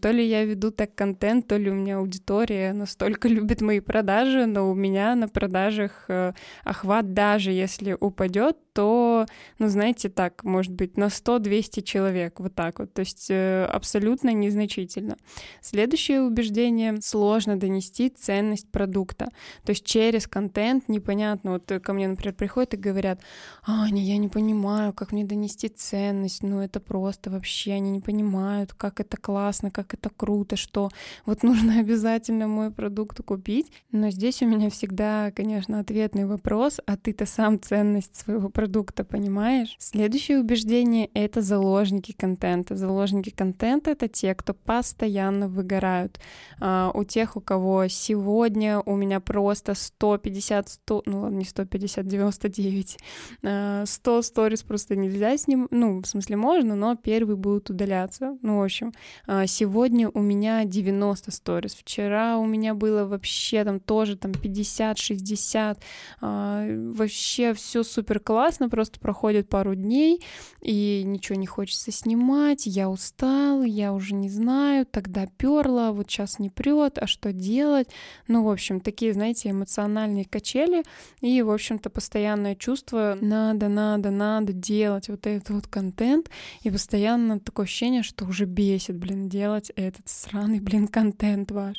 то 0.02 0.12
ли 0.12 0.24
я 0.24 0.46
веду 0.46 0.70
так 0.70 0.94
контент, 0.94 1.48
то 1.48 1.58
ли 1.58 1.72
у 1.72 1.74
меня 1.74 1.98
аудитория 1.98 2.74
настолько 2.74 3.28
любит 3.28 3.62
мои 3.62 3.80
продажи, 3.80 4.46
но 4.46 4.70
у 4.70 4.76
меня 4.76 5.16
на 5.16 5.28
продажах 5.28 6.06
э, 6.10 6.34
охват 6.64 7.14
даже 7.14 7.52
если 7.52 7.98
упадет, 8.00 8.58
то, 8.74 9.26
ну, 9.60 9.68
знаете, 9.68 10.10
так, 10.10 10.44
может 10.44 10.72
быть, 10.72 10.98
на 10.98 11.06
100-200 11.06 11.82
человек, 11.84 12.40
вот 12.40 12.56
так 12.56 12.80
вот, 12.80 12.94
то 12.94 13.02
есть 13.02 13.28
э, 13.30 13.66
абсолютно 13.66 14.34
незначительно. 14.34 15.18
Следующее 15.62 16.22
убеждение— 16.22 16.98
сложно 17.02 17.60
донести 17.60 18.10
ценность 18.10 18.72
продукта, 18.72 19.30
то 19.64 19.72
есть 19.72 19.86
через 19.86 20.28
контент 20.28 20.88
непонятно, 20.88 21.54
вот 21.54 21.72
ко 21.84 21.94
мне, 21.94 22.08
например, 22.08 22.34
приходят 22.34 22.74
и 22.74 22.78
говорят, 22.78 23.22
Аня, 23.66 24.04
я 24.04 24.18
не 24.18 24.30
понимаю, 24.30 24.94
как 24.94 25.12
мне 25.12 25.26
донести 25.26 25.68
ценность, 25.68 26.44
ну, 26.44 26.62
это 26.62 26.80
просто 26.80 27.30
вообще, 27.30 27.74
они 27.74 27.92
не 27.92 28.02
понимают, 28.02 28.74
как 28.74 29.00
это 29.00 29.18
классно, 29.18 29.72
как 29.72 29.94
это 29.94 30.10
круто, 30.10 30.56
что 30.56 30.90
вот 31.26 31.44
нужно 31.44 31.80
обязательно 31.80 32.48
мой 32.48 32.72
продукт 32.72 33.22
купить, 33.24 33.72
но 33.92 34.12
здесь 34.12 34.42
у 34.42 34.48
меня 34.48 34.70
всегда, 34.70 35.32
конечно, 35.32 35.80
ответный 35.80 36.26
вопрос, 36.26 36.80
а 36.86 36.96
ты-то 36.96 37.26
сам 37.26 37.60
ценность 37.62 38.16
своего 38.16 38.48
продукта 38.48 38.61
продукта, 38.62 39.04
понимаешь? 39.04 39.76
Следующее 39.80 40.40
убеждение— 40.40 41.10
это 41.16 41.42
заложники 41.42 42.12
контента. 42.12 42.76
Заложники 42.76 43.32
контента— 43.32 43.90
это 43.92 44.08
те, 44.08 44.36
кто 44.36 44.54
постоянно 44.54 45.48
выгорают. 45.48 46.20
А, 46.60 46.92
у 46.94 47.04
тех, 47.04 47.38
у 47.38 47.42
кого 47.42 47.88
сегодня 47.88 48.80
у 48.86 48.96
меня 48.96 49.20
просто 49.20 49.74
150, 49.74 50.70
100, 50.70 51.04
ну 51.08 51.22
ладно, 51.22 51.38
не 51.38 51.46
150, 51.46 52.08
99, 52.08 52.98
а, 53.44 53.84
100 53.88 54.22
сториз 54.22 54.62
просто 54.62 54.96
нельзя 54.96 55.36
с 55.36 55.48
ним, 55.48 55.68
ну, 55.72 56.00
в 56.00 56.06
смысле 56.06 56.36
можно, 56.36 56.76
но 56.76 56.96
первые 56.96 57.38
будут 57.38 57.72
удаляться. 57.72 58.38
Ну, 58.44 58.60
в 58.60 58.64
общем, 58.64 58.92
а, 59.26 59.48
сегодня 59.48 60.08
у 60.08 60.22
меня 60.22 60.66
90 60.66 61.32
сториз, 61.32 61.74
вчера 61.74 62.38
у 62.38 62.46
меня 62.46 62.76
было 62.76 63.06
вообще 63.06 63.64
там 63.64 63.80
тоже 63.80 64.18
там 64.18 64.34
50, 64.34 65.00
60, 65.00 65.80
а, 66.22 66.68
вообще 66.92 67.56
все 67.56 67.82
супер 67.82 68.20
классно, 68.20 68.51
классно, 68.52 68.68
просто 68.68 69.00
проходит 69.00 69.48
пару 69.48 69.76
дней, 69.76 70.22
и 70.62 71.04
ничего 71.06 71.40
не 71.40 71.48
хочется 71.48 71.90
снимать, 71.90 72.66
я 72.66 72.90
устал, 72.90 73.64
я 73.64 73.94
уже 73.94 74.14
не 74.14 74.30
знаю, 74.30 74.86
тогда 74.86 75.26
перла, 75.38 75.92
вот 75.94 76.12
сейчас 76.12 76.38
не 76.38 76.50
прет, 76.50 76.98
а 76.98 77.08
что 77.08 77.32
делать? 77.32 77.88
Ну, 78.28 78.44
в 78.44 78.50
общем, 78.50 78.82
такие, 78.82 79.14
знаете, 79.14 79.52
эмоциональные 79.52 80.26
качели, 80.26 80.84
и, 81.22 81.42
в 81.42 81.50
общем-то, 81.50 81.90
постоянное 81.90 82.56
чувство 82.56 83.18
надо, 83.22 83.70
надо, 83.70 84.12
надо 84.12 84.52
делать 84.52 85.08
вот 85.08 85.26
этот 85.26 85.50
вот 85.52 85.68
контент, 85.68 86.30
и 86.64 86.70
постоянно 86.70 87.40
такое 87.40 87.64
ощущение, 87.64 88.04
что 88.04 88.26
уже 88.26 88.44
бесит, 88.44 88.98
блин, 88.98 89.30
делать 89.30 89.72
этот 89.78 90.10
сраный, 90.10 90.60
блин, 90.60 90.90
контент 90.90 91.52
ваш. 91.52 91.78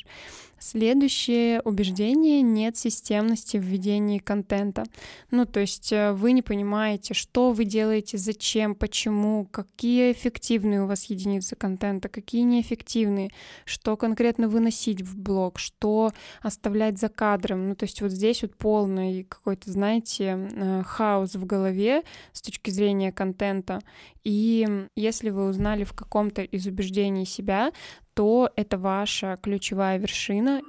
Следующее 0.63 1.59
убеждение— 1.65 2.41
нет 2.41 2.77
системности 2.77 3.57
в 3.57 3.63
ведении 3.63 4.17
контента. 4.17 4.85
Ну, 5.29 5.45
то 5.45 5.59
есть 5.59 5.91
э, 5.91 6.13
вы 6.13 6.31
не 6.31 6.41
понимаете, 6.41 7.13
что 7.13 7.51
вы 7.51 7.65
делаете, 7.65 8.17
зачем, 8.17 8.73
почему, 8.73 9.45
какие 9.51 10.13
эффективные 10.13 10.83
у 10.83 10.87
вас 10.87 11.03
единицы 11.09 11.57
контента, 11.57 12.07
какие 12.07 12.43
неэффективные, 12.43 13.29
что 13.65 13.97
конкретно 13.97 14.47
выносить 14.47 15.01
в 15.01 15.17
блог, 15.19 15.59
что 15.59 16.13
оставлять 16.41 16.97
за 16.97 17.09
кадром. 17.09 17.67
Ну, 17.67 17.75
то 17.75 17.83
есть 17.83 18.01
вот 18.01 18.11
здесь 18.11 18.41
вот 18.41 18.55
полный 18.55 19.25
какой-то, 19.25 19.69
знаете, 19.69 20.49
э, 20.49 20.83
хаос 20.85 21.35
в 21.35 21.45
голове 21.45 22.03
с 22.31 22.41
точки 22.41 22.69
зрения 22.69 23.11
контента. 23.11 23.81
И 24.23 24.67
если 24.95 25.29
вы 25.29 25.47
узнали 25.47 25.83
в 25.83 25.93
каком-то 25.93 26.41
из 26.41 26.65
убеждений 26.65 27.25
себя, 27.25 27.71
то 28.13 28.49
это 28.55 28.77
ваша 28.77 29.37
ключевая 29.41 29.97
вершина. 29.97 30.61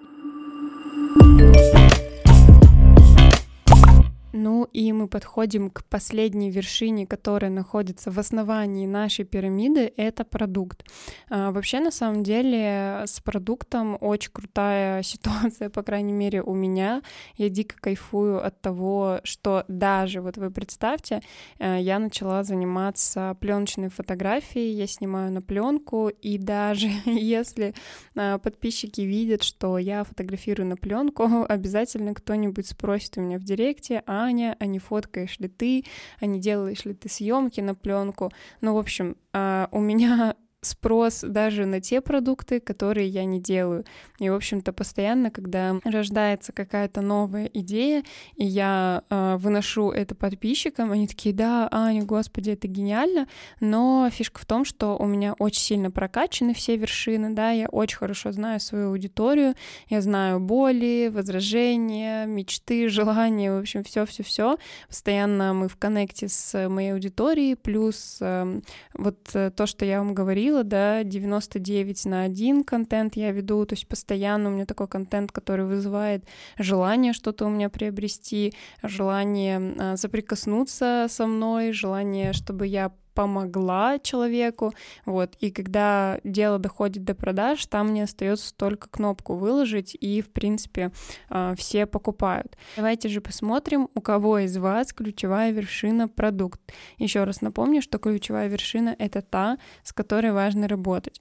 Ну 4.36 4.64
и 4.72 4.92
мы 4.92 5.06
подходим 5.06 5.70
к 5.70 5.84
последней 5.84 6.50
вершине, 6.50 7.06
которая 7.06 7.52
находится 7.52 8.10
в 8.10 8.18
основании 8.18 8.84
нашей 8.84 9.24
пирамиды, 9.24 9.92
это 9.96 10.24
продукт. 10.24 10.84
А, 11.30 11.52
вообще, 11.52 11.78
на 11.78 11.92
самом 11.92 12.24
деле, 12.24 13.04
с 13.06 13.20
продуктом 13.20 13.96
очень 14.00 14.32
крутая 14.32 15.02
ситуация, 15.04 15.70
по 15.70 15.84
крайней 15.84 16.12
мере, 16.12 16.42
у 16.42 16.52
меня. 16.52 17.02
Я 17.36 17.48
дико 17.48 17.76
кайфую 17.80 18.44
от 18.44 18.60
того, 18.60 19.20
что 19.22 19.64
даже, 19.68 20.20
вот 20.20 20.36
вы 20.36 20.50
представьте, 20.50 21.22
э, 21.60 21.78
я 21.80 22.00
начала 22.00 22.42
заниматься 22.42 23.36
пленочной 23.38 23.88
фотографией, 23.88 24.72
я 24.72 24.88
снимаю 24.88 25.30
на 25.30 25.42
пленку, 25.42 26.08
и 26.08 26.38
даже 26.38 26.88
если 27.04 27.72
а, 28.16 28.38
подписчики 28.38 29.02
видят, 29.02 29.44
что 29.44 29.78
я 29.78 30.02
фотографирую 30.02 30.66
на 30.66 30.76
пленку, 30.76 31.44
обязательно 31.48 32.14
кто-нибудь 32.14 32.66
спросит 32.66 33.16
у 33.16 33.20
меня 33.20 33.38
в 33.38 33.44
директе, 33.44 34.02
а 34.06 34.23
Аня, 34.24 34.56
а 34.58 34.66
не 34.66 34.78
фоткаешь 34.78 35.38
ли 35.38 35.48
ты, 35.48 35.84
а 36.20 36.26
не 36.26 36.40
делаешь 36.40 36.84
ли 36.84 36.94
ты 36.94 37.08
съемки 37.08 37.60
на 37.60 37.74
пленку. 37.74 38.30
Ну, 38.60 38.74
в 38.74 38.78
общем, 38.78 39.16
а, 39.32 39.68
у 39.72 39.80
меня 39.80 40.36
спрос 40.64 41.20
даже 41.22 41.66
на 41.66 41.80
те 41.80 42.00
продукты, 42.00 42.60
которые 42.60 43.08
я 43.08 43.24
не 43.24 43.40
делаю. 43.40 43.84
И, 44.18 44.30
в 44.30 44.34
общем-то, 44.34 44.72
постоянно, 44.72 45.30
когда 45.30 45.76
рождается 45.84 46.52
какая-то 46.52 47.00
новая 47.00 47.46
идея, 47.46 48.04
и 48.36 48.44
я 48.44 49.02
э, 49.10 49.36
выношу 49.38 49.90
это 49.90 50.14
подписчикам, 50.14 50.92
они 50.92 51.08
такие, 51.08 51.34
да, 51.34 51.68
Аня, 51.70 52.04
господи, 52.04 52.50
это 52.50 52.68
гениально, 52.68 53.26
но 53.60 54.08
фишка 54.12 54.40
в 54.40 54.46
том, 54.46 54.64
что 54.64 54.96
у 54.96 55.06
меня 55.06 55.34
очень 55.38 55.62
сильно 55.62 55.90
прокачаны 55.90 56.54
все 56.54 56.76
вершины, 56.76 57.34
да, 57.34 57.50
я 57.50 57.68
очень 57.68 57.98
хорошо 57.98 58.32
знаю 58.32 58.60
свою 58.60 58.90
аудиторию, 58.90 59.54
я 59.88 60.00
знаю 60.00 60.40
боли, 60.40 61.10
возражения, 61.12 62.26
мечты, 62.26 62.88
желания, 62.94 63.52
в 63.52 63.58
общем, 63.58 63.82
все-все-все. 63.82 64.58
Постоянно 64.88 65.54
мы 65.54 65.68
в 65.68 65.76
коннекте 65.76 66.28
с 66.28 66.68
моей 66.68 66.92
аудиторией, 66.92 67.56
плюс 67.56 68.18
э, 68.20 68.60
вот 68.94 69.18
то, 69.24 69.66
что 69.66 69.84
я 69.84 69.98
вам 69.98 70.14
говорила, 70.14 70.53
говорила, 70.54 70.64
да, 70.64 71.04
99 71.04 72.04
на 72.06 72.22
1 72.22 72.64
контент 72.64 73.16
я 73.16 73.32
веду, 73.32 73.64
то 73.66 73.74
есть 73.74 73.88
постоянно 73.88 74.48
у 74.48 74.52
меня 74.52 74.66
такой 74.66 74.88
контент, 74.88 75.32
который 75.32 75.66
вызывает 75.66 76.24
желание 76.58 77.12
что-то 77.12 77.46
у 77.46 77.48
меня 77.48 77.68
приобрести, 77.68 78.54
желание 78.82 79.74
а, 79.78 79.96
соприкоснуться 79.96 81.06
со 81.08 81.26
мной, 81.26 81.72
желание, 81.72 82.32
чтобы 82.32 82.66
я 82.66 82.92
помогла 83.14 83.98
человеку, 83.98 84.72
вот, 85.06 85.34
и 85.40 85.50
когда 85.50 86.20
дело 86.24 86.58
доходит 86.58 87.04
до 87.04 87.14
продаж, 87.14 87.64
там 87.66 87.94
не 87.94 88.02
остается 88.02 88.54
только 88.54 88.88
кнопку 88.88 89.34
выложить, 89.34 89.96
и, 89.98 90.20
в 90.20 90.30
принципе, 90.30 90.90
а, 91.28 91.54
все 91.54 91.86
покупают. 91.86 92.56
Давайте 92.76 93.08
же 93.08 93.20
посмотрим, 93.20 93.88
у 93.94 94.00
кого 94.00 94.40
из 94.40 94.56
вас 94.56 94.92
ключевая 94.92 95.52
вершина 95.52 96.08
продукт. 96.08 96.60
Еще 96.98 97.24
раз 97.24 97.40
напомню, 97.40 97.82
что 97.82 97.98
ключевая 97.98 98.48
вершина— 98.48 98.94
это 98.98 99.22
та, 99.22 99.58
с 99.82 99.92
которой 99.92 100.32
важно 100.32 100.68
работать. 100.68 101.20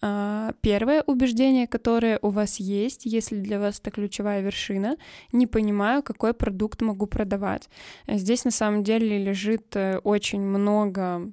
А, 0.00 0.52
первое 0.60 1.02
убеждение, 1.02 1.66
которое 1.66 2.18
у 2.22 2.30
вас 2.30 2.56
есть, 2.56 3.06
если 3.06 3.40
для 3.40 3.60
вас 3.60 3.80
это 3.80 3.90
ключевая 3.90 4.40
вершина, 4.42 4.96
не 5.32 5.46
понимаю, 5.46 6.02
какой 6.02 6.34
продукт 6.34 6.82
могу 6.82 7.06
продавать. 7.06 7.68
Здесь 8.06 8.44
на 8.44 8.50
самом 8.50 8.82
деле 8.82 9.18
лежит 9.18 9.76
э, 9.76 9.98
очень 9.98 10.40
много 10.40 11.32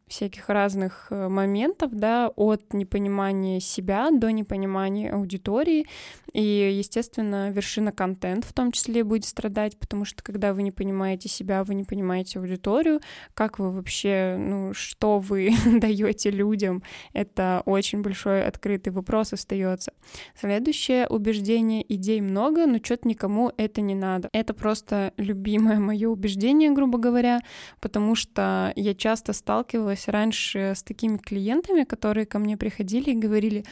всяких 0.11 0.49
разных 0.49 1.07
э, 1.09 1.29
моментов, 1.29 1.91
да, 1.93 2.29
от 2.35 2.73
непонимания 2.73 3.59
себя 3.59 4.09
до 4.11 4.29
непонимания 4.31 5.13
аудитории. 5.13 5.87
И, 6.33 6.41
естественно, 6.41 7.49
вершина 7.49 7.91
контент 7.91 8.45
в 8.45 8.53
том 8.53 8.71
числе 8.71 9.03
будет 9.03 9.25
страдать, 9.25 9.77
потому 9.77 10.05
что 10.05 10.21
когда 10.23 10.53
вы 10.53 10.63
не 10.63 10.71
понимаете 10.71 11.29
себя, 11.29 11.63
вы 11.63 11.75
не 11.75 11.83
понимаете 11.83 12.39
аудиторию, 12.39 12.99
как 13.33 13.59
вы 13.59 13.71
вообще, 13.71 14.35
ну, 14.37 14.73
что 14.73 15.19
вы 15.19 15.51
даете 15.79 16.29
людям, 16.29 16.83
это 17.13 17.63
очень 17.65 18.01
большой 18.01 18.43
открытый 18.43 18.91
вопрос 18.91 19.33
остается. 19.33 19.93
Следующее 20.39 21.07
убеждение, 21.07 21.85
идей 21.93 22.21
много, 22.21 22.65
но 22.65 22.79
что-то 22.83 23.07
никому 23.07 23.51
это 23.57 23.81
не 23.81 23.95
надо. 23.95 24.29
Это 24.33 24.53
просто 24.53 25.13
любимое 25.17 25.79
мое 25.79 26.09
убеждение, 26.09 26.71
грубо 26.71 26.97
говоря, 26.97 27.41
потому 27.79 28.15
что 28.15 28.73
я 28.75 28.93
часто 28.93 29.33
сталкивалась 29.33 30.00
сталкивалась 30.01 30.07
раньше 30.07 30.73
с 30.75 30.83
такими 30.83 31.17
клиентами, 31.17 31.83
которые 31.83 32.25
ко 32.25 32.39
мне 32.39 32.57
приходили 32.57 33.11
и 33.11 33.19
говорили, 33.19 33.63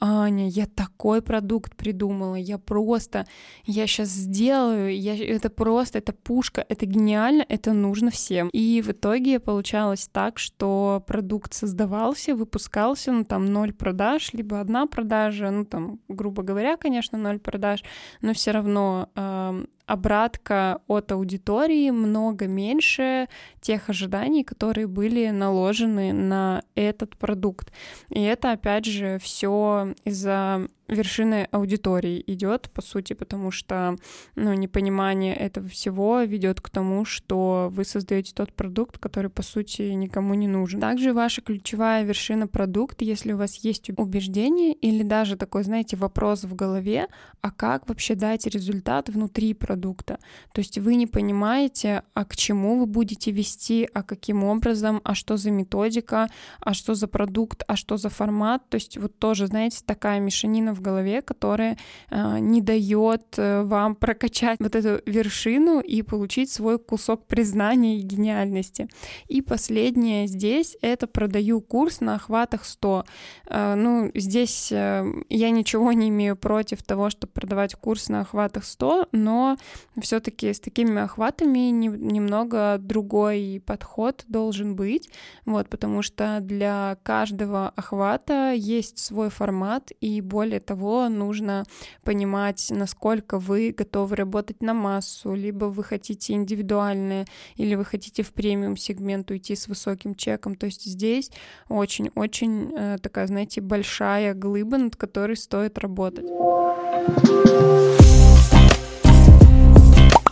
Аня, 0.00 0.48
я 0.48 0.66
такой 0.66 1.20
продукт 1.20 1.76
придумала, 1.76 2.36
я 2.36 2.58
просто, 2.58 3.26
я 3.66 3.86
сейчас 3.86 4.08
сделаю, 4.08 4.96
я, 4.96 5.16
это 5.16 5.50
просто, 5.50 5.98
это 5.98 6.12
пушка, 6.12 6.64
это 6.68 6.86
гениально, 6.86 7.44
это 7.48 7.72
нужно 7.72 8.10
всем. 8.10 8.48
И 8.52 8.82
в 8.82 8.90
итоге 8.90 9.40
получалось 9.40 10.08
так, 10.12 10.38
что 10.38 11.02
продукт 11.06 11.54
создавался, 11.54 12.34
выпускался, 12.34 13.12
ну 13.12 13.24
там 13.24 13.46
ноль 13.46 13.72
продаж, 13.72 14.32
либо 14.34 14.60
одна 14.60 14.86
продажа, 14.86 15.50
ну 15.50 15.64
там, 15.64 15.98
грубо 16.08 16.42
говоря, 16.42 16.76
конечно, 16.76 17.18
ноль 17.18 17.38
продаж, 17.38 17.84
но 18.22 18.32
все 18.32 18.52
равно 18.52 19.08
э, 19.16 19.64
обратка 19.88 20.80
от 20.86 21.10
аудитории 21.12 21.90
много 21.90 22.46
меньше 22.46 23.26
тех 23.60 23.88
ожиданий, 23.88 24.44
которые 24.44 24.86
были 24.86 25.30
наложены 25.30 26.12
на 26.12 26.62
этот 26.74 27.16
продукт. 27.16 27.72
И 28.10 28.22
это, 28.22 28.52
опять 28.52 28.84
же, 28.84 29.18
все 29.18 29.94
из-за 30.04 30.68
вершины 30.88 31.48
аудитории 31.50 32.22
идет, 32.26 32.70
по 32.70 32.82
сути, 32.82 33.12
потому 33.12 33.50
что 33.50 33.96
ну, 34.34 34.54
непонимание 34.54 35.34
этого 35.34 35.68
всего 35.68 36.22
ведет 36.22 36.60
к 36.60 36.70
тому, 36.70 37.04
что 37.04 37.68
вы 37.70 37.84
создаете 37.84 38.32
тот 38.34 38.52
продукт, 38.52 38.98
который, 38.98 39.30
по 39.30 39.42
сути, 39.42 39.82
никому 39.82 40.34
не 40.34 40.48
нужен. 40.48 40.80
Также 40.80 41.12
ваша 41.12 41.42
ключевая 41.42 42.04
вершина 42.04 42.46
продукт, 42.46 43.02
если 43.02 43.32
у 43.32 43.36
вас 43.36 43.56
есть 43.56 43.90
убеждение 43.90 44.72
или 44.72 45.02
даже 45.02 45.36
такой, 45.36 45.64
знаете, 45.64 45.96
вопрос 45.96 46.44
в 46.44 46.54
голове, 46.54 47.08
а 47.40 47.50
как 47.50 47.88
вообще 47.88 48.14
дать 48.14 48.46
результат 48.46 49.08
внутри 49.08 49.54
продукта? 49.54 50.18
То 50.52 50.60
есть 50.60 50.78
вы 50.78 50.94
не 50.94 51.06
понимаете, 51.06 52.02
а 52.14 52.24
к 52.24 52.36
чему 52.36 52.78
вы 52.78 52.86
будете 52.86 53.30
вести, 53.30 53.88
а 53.92 54.02
каким 54.02 54.44
образом, 54.44 55.00
а 55.04 55.14
что 55.14 55.36
за 55.36 55.50
методика, 55.50 56.28
а 56.60 56.74
что 56.74 56.94
за 56.94 57.08
продукт, 57.08 57.62
а 57.66 57.76
что 57.76 57.96
за 57.96 58.08
формат. 58.08 58.68
То 58.68 58.76
есть 58.76 58.96
вот 58.96 59.18
тоже, 59.18 59.46
знаете, 59.46 59.80
такая 59.84 60.20
мешанина 60.20 60.72
в 60.78 60.80
голове, 60.80 61.22
которая 61.22 61.76
э, 62.10 62.38
не 62.38 62.60
дает 62.60 63.22
э, 63.36 63.62
вам 63.62 63.94
прокачать 63.94 64.58
вот 64.60 64.74
эту 64.74 65.02
вершину 65.10 65.80
и 65.80 66.02
получить 66.02 66.50
свой 66.50 66.78
кусок 66.78 67.26
признания 67.26 67.98
и 67.98 68.02
гениальности. 68.02 68.88
И 69.26 69.42
последнее 69.42 70.26
здесь— 70.26 70.76
это 70.82 71.06
продаю 71.06 71.60
курс 71.60 72.00
на 72.00 72.14
охватах 72.14 72.64
100. 72.64 73.04
Э, 73.48 73.74
ну, 73.74 74.10
здесь 74.14 74.70
я 74.70 75.50
ничего 75.50 75.92
не 75.92 76.08
имею 76.08 76.36
против 76.36 76.82
того, 76.82 77.10
чтобы 77.10 77.32
продавать 77.32 77.74
курс 77.74 78.08
на 78.08 78.20
охватах 78.20 78.64
100, 78.64 79.08
но 79.12 79.56
все-таки 80.00 80.52
с 80.52 80.60
такими 80.60 81.02
охватами 81.02 81.70
не, 81.70 81.88
немного 81.88 82.78
другой 82.78 83.62
подход 83.66 84.24
должен 84.28 84.76
быть, 84.76 85.10
вот, 85.44 85.68
потому 85.68 86.02
что 86.02 86.38
для 86.40 86.98
каждого 87.02 87.70
охвата 87.70 88.52
есть 88.52 88.98
свой 88.98 89.30
формат, 89.30 89.90
и 90.00 90.20
более 90.20 90.60
того, 90.68 91.08
нужно 91.08 91.64
понимать, 92.04 92.66
насколько 92.70 93.38
вы 93.38 93.74
готовы 93.76 94.16
работать 94.16 94.62
на 94.62 94.74
массу, 94.74 95.34
либо 95.34 95.64
вы 95.64 95.82
хотите 95.82 96.34
индивидуальное, 96.34 97.24
или 97.56 97.74
вы 97.74 97.86
хотите 97.86 98.22
в 98.22 98.34
премиум 98.34 98.76
сегмент 98.76 99.30
уйти 99.30 99.56
с 99.56 99.66
высоким 99.66 100.14
чеком. 100.14 100.54
То 100.54 100.66
есть 100.66 100.84
здесь 100.84 101.30
очень-очень 101.70 102.74
э, 102.76 102.98
такая, 103.02 103.26
знаете, 103.26 103.62
большая 103.62 104.34
глыба, 104.34 104.76
над 104.76 104.96
которой 104.96 105.36
стоит 105.36 105.78
работать. 105.78 106.26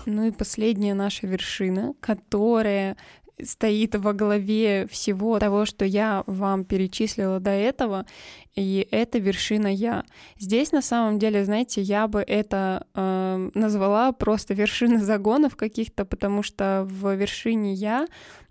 Ну 0.04 0.24
и 0.26 0.30
последняя 0.30 0.94
наша 0.94 1.26
вершина, 1.26 1.94
которая 2.00 2.96
стоит 3.42 3.94
во 3.94 4.12
главе 4.12 4.86
всего 4.90 5.38
того, 5.38 5.66
что 5.66 5.84
я 5.84 6.24
вам 6.26 6.64
перечислила 6.64 7.40
до 7.40 7.50
этого, 7.50 8.06
и 8.56 8.88
это 8.90 9.18
вершина 9.18 9.66
я. 9.66 10.04
Здесь 10.38 10.72
на 10.72 10.80
самом 10.80 11.18
деле, 11.18 11.44
знаете, 11.44 11.82
я 11.82 12.08
бы 12.08 12.20
это 12.20 12.86
э, 12.94 13.50
назвала 13.52 14.12
просто 14.12 14.54
вершина 14.54 15.04
загонов 15.04 15.56
каких-то, 15.56 16.06
потому 16.06 16.42
что 16.42 16.86
в 16.88 17.14
вершине 17.14 17.74
я, 17.74 18.06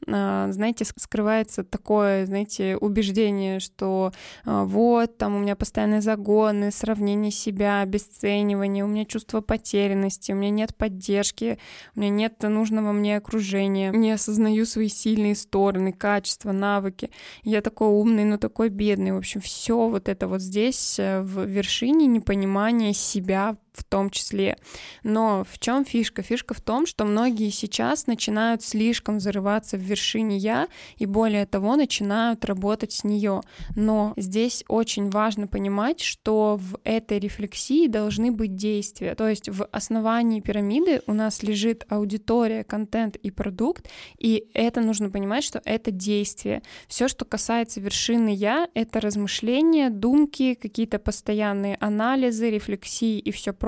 э, 0.06 0.48
знаете, 0.52 0.86
скрывается 0.86 1.63
такое, 1.63 2.28
знаете, 2.28 2.78
убеждение, 2.78 3.60
что 3.60 4.13
э, 4.45 4.63
вот 4.63 5.17
там 5.17 5.38
у 5.38 5.39
меня 5.39 5.56
постоянные 5.56 6.02
загоны, 6.02 6.69
сравнение 6.69 7.32
себя, 7.32 7.82
обесценивание, 7.82 8.86
у 8.86 8.88
меня 8.88 9.06
чувство 9.06 9.41
потерянности, 9.41 10.34
у 10.34 10.36
меня 10.36 10.52
нет 10.52 10.76
поддержки, 10.76 11.58
у 11.95 12.02
меня 12.02 12.12
нет 12.12 12.43
нужного 12.43 12.91
мне 12.91 13.17
окружения, 13.17 13.89
не 13.89 14.12
осознаю 14.12 14.67
свои 14.76 14.90
сильные 14.90 15.36
стороны, 15.36 15.94
качества, 15.94 16.52
навыки. 16.52 17.10
Я 17.44 17.62
такой 17.62 17.88
умный, 17.88 18.26
но 18.26 18.38
такой 18.38 18.68
бедный. 18.68 19.14
В 19.14 19.18
общем, 19.18 19.40
все 19.40 19.88
вот 19.88 20.10
это 20.10 20.28
вот 20.28 20.42
здесь 20.42 21.00
э, 21.00 21.22
в 21.22 21.46
вершине 21.46 22.08
непонимания 22.08 22.92
себя 22.92 23.56
в 23.76 23.84
том 23.84 24.10
числе. 24.10 24.58
Но 25.04 25.46
в 25.50 25.60
чем 25.60 25.86
фишка? 25.86 26.22
Фишка 26.22 26.54
в 26.54 26.62
том, 26.62 26.86
что 26.86 27.06
многие 27.06 27.50
сейчас 27.50 28.08
начинают 28.08 28.64
слишком 28.64 29.20
зарываться 29.20 29.78
в 29.78 29.82
вершине 29.82 30.38
я 30.38 30.68
и 30.98 31.06
более 31.06 31.46
того 31.46 31.76
начинают 31.76 32.46
работать 32.46 32.92
с 32.92 33.04
нее. 33.04 33.42
Но 33.76 34.14
здесь 34.18 34.64
очень 34.68 35.10
важно 35.10 35.48
понимать, 35.48 36.02
что 36.02 36.58
в 36.58 36.80
этой 36.84 37.20
рефлексии 37.20 37.88
должны 37.88 38.32
быть 38.32 38.56
действия. 38.56 39.16
То 39.16 39.28
есть 39.28 39.50
в 39.50 39.66
основании 39.72 40.40
пирамиды 40.40 41.02
у 41.08 41.14
нас 41.14 41.44
лежит 41.44 41.86
аудитория, 41.90 42.64
контент 42.64 43.16
и 43.18 43.32
продукт, 43.32 43.90
и 44.18 44.48
это 44.54 44.82
нужно 44.82 45.10
понимать, 45.10 45.44
что 45.44 45.62
это 45.66 45.92
действие. 45.92 46.62
Все, 46.88 47.08
что 47.08 47.26
касается 47.26 47.80
вершины 47.80 48.34
я, 48.34 48.68
это 48.74 49.00
размышления, 49.00 49.90
думки, 49.90 50.54
какие-то 50.54 51.00
постоянные 51.00 51.78
анализы, 51.80 52.50
рефлексии 52.50 53.20
и 53.20 53.32
все 53.32 53.54
прочее. 53.54 53.64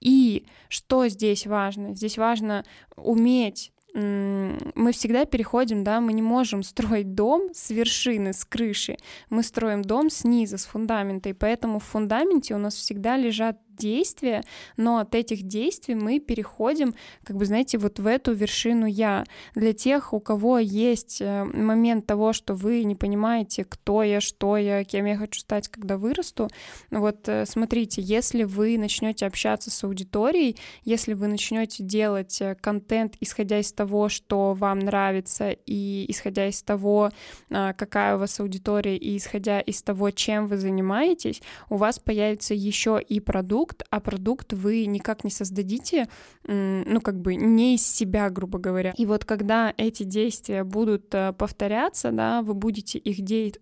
И 0.00 0.44
что 0.68 1.08
здесь 1.08 1.46
важно? 1.46 1.94
Здесь 1.94 2.18
важно 2.18 2.64
уметь 2.96 3.72
мы 3.94 4.92
всегда 4.92 5.26
переходим, 5.26 5.84
да, 5.84 6.00
мы 6.00 6.12
не 6.14 6.22
можем 6.22 6.62
строить 6.62 7.14
дом 7.14 7.50
с 7.52 7.70
вершины, 7.70 8.32
с 8.32 8.44
крыши, 8.44 8.96
мы 9.28 9.42
строим 9.42 9.82
дом 9.82 10.08
снизу, 10.08 10.56
с 10.56 10.64
фундамента, 10.64 11.28
и 11.28 11.34
поэтому 11.34 11.78
в 11.78 11.84
фундаменте 11.84 12.54
у 12.54 12.58
нас 12.58 12.74
всегда 12.74 13.16
лежат 13.16 13.58
действия, 13.82 14.42
но 14.76 14.98
от 14.98 15.14
этих 15.14 15.42
действий 15.42 15.94
мы 15.94 16.20
переходим, 16.20 16.94
как 17.24 17.36
бы, 17.36 17.44
знаете, 17.44 17.78
вот 17.78 17.98
в 17.98 18.06
эту 18.06 18.32
вершину 18.32 18.86
«я». 18.86 19.24
Для 19.54 19.72
тех, 19.72 20.12
у 20.12 20.20
кого 20.20 20.58
есть 20.58 21.20
э, 21.20 21.44
момент 21.44 22.06
того, 22.06 22.32
что 22.32 22.54
вы 22.54 22.84
не 22.84 22.94
понимаете, 22.94 23.64
кто 23.64 24.02
я, 24.02 24.20
что 24.20 24.56
я, 24.56 24.84
кем 24.84 25.06
я 25.06 25.16
хочу 25.16 25.40
стать, 25.40 25.68
когда 25.68 25.96
вырасту, 25.96 26.48
вот 26.90 27.28
э, 27.28 27.44
смотрите, 27.46 28.00
если 28.00 28.44
вы 28.44 28.78
начнете 28.78 29.26
общаться 29.26 29.70
с 29.70 29.84
аудиторией, 29.84 30.56
если 30.84 31.14
вы 31.14 31.26
начнете 31.26 31.82
делать 31.82 32.40
э, 32.40 32.54
контент, 32.60 33.16
исходя 33.20 33.58
из 33.58 33.72
того, 33.72 34.08
что 34.08 34.54
вам 34.54 34.78
нравится, 34.78 35.50
и 35.50 36.06
исходя 36.08 36.46
из 36.46 36.62
того, 36.62 37.10
какая 37.48 38.16
у 38.16 38.18
вас 38.18 38.40
аудитория, 38.40 38.96
и 38.96 39.16
исходя 39.16 39.60
из 39.60 39.82
того, 39.82 40.10
чем 40.10 40.46
вы 40.46 40.56
занимаетесь, 40.56 41.42
у 41.70 41.76
вас 41.76 41.98
появится 41.98 42.54
еще 42.54 43.00
и 43.00 43.20
продукт, 43.20 43.71
продукт, 43.72 43.82
а 43.90 44.00
продукт 44.00 44.52
вы 44.52 44.86
никак 44.86 45.24
не 45.24 45.30
создадите, 45.30 46.08
ну, 46.46 47.00
как 47.00 47.20
бы 47.20 47.34
не 47.34 47.74
из 47.74 47.86
себя, 47.86 48.30
грубо 48.30 48.58
говоря. 48.58 48.92
И 48.96 49.06
вот 49.06 49.24
когда 49.24 49.72
эти 49.76 50.04
действия 50.04 50.64
будут 50.64 51.14
э, 51.14 51.32
повторяться, 51.32 52.10
да, 52.10 52.42
вы 52.42 52.54
будете 52.54 52.98
их 52.98 53.20
де 53.22 53.52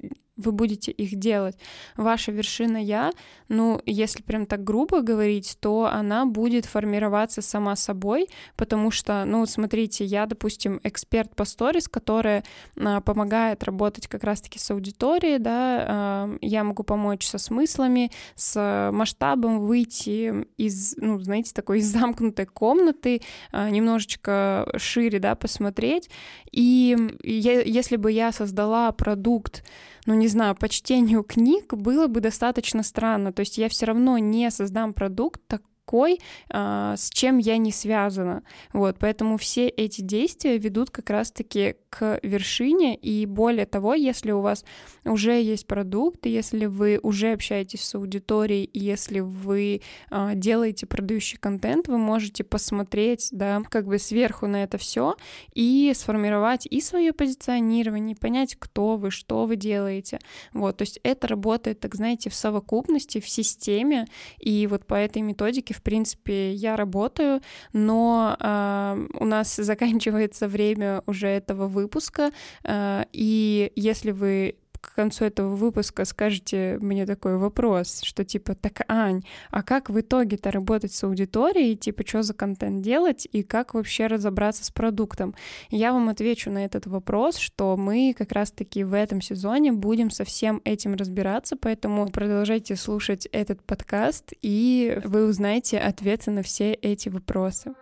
вы 0.40 0.52
будете 0.52 0.90
их 0.90 1.16
делать. 1.16 1.56
Ваша 1.96 2.32
вершина 2.32 2.76
я, 2.76 3.12
ну, 3.48 3.80
если 3.86 4.22
прям 4.22 4.46
так 4.46 4.64
грубо 4.64 5.00
говорить, 5.02 5.56
то 5.60 5.86
она 5.92 6.26
будет 6.26 6.66
формироваться 6.66 7.42
сама 7.42 7.76
собой, 7.76 8.28
потому 8.56 8.90
что, 8.90 9.24
ну, 9.26 9.46
смотрите, 9.46 10.04
я, 10.04 10.26
допустим, 10.26 10.80
эксперт 10.82 11.34
по 11.34 11.44
сторис, 11.44 11.88
которая 11.88 12.44
а, 12.78 13.00
помогает 13.00 13.64
работать 13.64 14.06
как 14.06 14.24
раз-таки 14.24 14.58
с 14.58 14.70
аудиторией, 14.70 15.38
да, 15.38 15.84
а, 15.86 16.36
я 16.40 16.64
могу 16.64 16.82
помочь 16.82 17.26
со 17.26 17.38
смыслами, 17.38 18.10
с 18.34 18.90
масштабом 18.92 19.60
выйти 19.60 20.46
из, 20.56 20.94
ну, 20.96 21.18
знаете, 21.20 21.52
такой 21.54 21.78
из 21.78 21.86
замкнутой 21.92 22.46
комнаты, 22.46 23.20
а, 23.52 23.68
немножечко 23.70 24.70
шире, 24.76 25.18
да, 25.18 25.34
посмотреть, 25.34 26.10
и 26.52 26.96
я, 27.22 27.60
если 27.60 27.96
бы 27.96 28.12
я 28.12 28.32
создала 28.32 28.92
продукт, 28.92 29.64
ну, 30.06 30.14
не 30.14 30.28
знаю, 30.28 30.54
по 30.54 30.68
чтению 30.68 31.22
книг 31.22 31.74
было 31.74 32.06
бы 32.06 32.20
достаточно 32.20 32.82
странно. 32.82 33.32
То 33.32 33.40
есть 33.40 33.58
я 33.58 33.68
все 33.68 33.86
равно 33.86 34.18
не 34.18 34.50
создам 34.50 34.92
продукт 34.94 35.40
так 35.46 35.62
такой, 35.90 36.20
а, 36.50 36.94
с 36.96 37.10
чем 37.10 37.38
я 37.38 37.56
не 37.56 37.72
связана. 37.72 38.44
Вот, 38.72 38.96
поэтому 39.00 39.36
все 39.38 39.66
эти 39.66 40.02
действия 40.02 40.56
ведут 40.56 40.90
как 40.90 41.10
раз-таки 41.10 41.74
к 41.90 42.20
вершине, 42.22 42.94
и 42.94 43.26
более 43.26 43.66
того, 43.66 43.94
если 43.94 44.30
у 44.30 44.40
вас 44.40 44.64
уже 45.04 45.42
есть 45.42 45.66
продукт, 45.66 46.26
если 46.26 46.66
вы 46.66 47.00
уже 47.02 47.32
общаетесь 47.32 47.80
с 47.80 47.94
аудиторией, 47.96 48.70
если 48.72 49.18
вы 49.18 49.82
а, 50.10 50.34
делаете 50.34 50.86
продающий 50.86 51.38
контент, 51.38 51.88
вы 51.88 51.98
можете 51.98 52.44
посмотреть, 52.44 53.28
да, 53.32 53.60
как 53.68 53.86
бы 53.86 53.98
сверху 53.98 54.46
на 54.46 54.62
это 54.62 54.78
все 54.78 55.16
и 55.54 55.92
сформировать 55.96 56.66
и 56.66 56.80
свое 56.80 57.12
позиционирование, 57.12 58.14
понять, 58.14 58.54
кто 58.56 58.96
вы, 58.96 59.10
что 59.10 59.46
вы 59.46 59.56
делаете. 59.56 60.20
Вот, 60.52 60.76
то 60.76 60.82
есть 60.82 61.00
это 61.02 61.26
работает, 61.26 61.80
так 61.80 61.96
знаете, 61.96 62.30
в 62.30 62.34
совокупности, 62.36 63.18
в 63.18 63.28
системе, 63.28 64.06
и 64.38 64.68
вот 64.68 64.86
по 64.86 64.94
этой 64.94 65.22
методике, 65.22 65.74
в 65.80 65.82
принципе, 65.82 66.52
я 66.52 66.76
работаю, 66.76 67.40
но 67.72 68.36
э, 68.38 69.06
у 69.18 69.24
нас 69.24 69.56
заканчивается 69.56 70.46
время 70.46 71.02
уже 71.06 71.28
этого 71.28 71.68
выпуска, 71.68 72.30
э, 72.64 73.04
и 73.12 73.72
если 73.76 74.10
вы 74.10 74.56
к 74.80 74.94
концу 74.94 75.24
этого 75.24 75.54
выпуска 75.54 76.04
скажете 76.04 76.78
мне 76.80 77.06
такой 77.06 77.36
вопрос, 77.36 78.00
что 78.02 78.24
типа, 78.24 78.54
так, 78.54 78.82
Ань, 78.88 79.22
а 79.50 79.62
как 79.62 79.90
в 79.90 80.00
итоге-то 80.00 80.50
работать 80.50 80.92
с 80.92 81.04
аудиторией, 81.04 81.76
типа, 81.76 82.06
что 82.06 82.22
за 82.22 82.34
контент 82.34 82.82
делать 82.82 83.28
и 83.30 83.42
как 83.42 83.74
вообще 83.74 84.06
разобраться 84.06 84.64
с 84.64 84.70
продуктом? 84.70 85.34
Я 85.70 85.92
вам 85.92 86.08
отвечу 86.08 86.50
на 86.50 86.64
этот 86.64 86.86
вопрос, 86.86 87.36
что 87.36 87.76
мы 87.76 88.14
как 88.16 88.32
раз-таки 88.32 88.84
в 88.84 88.94
этом 88.94 89.20
сезоне 89.20 89.72
будем 89.72 90.10
со 90.10 90.24
всем 90.24 90.60
этим 90.64 90.94
разбираться, 90.94 91.56
поэтому 91.56 92.08
продолжайте 92.08 92.76
слушать 92.76 93.26
этот 93.32 93.62
подкаст, 93.62 94.32
и 94.42 94.98
вы 95.04 95.26
узнаете 95.26 95.78
ответы 95.78 96.30
на 96.30 96.42
все 96.42 96.72
эти 96.72 97.08
вопросы. 97.08 97.74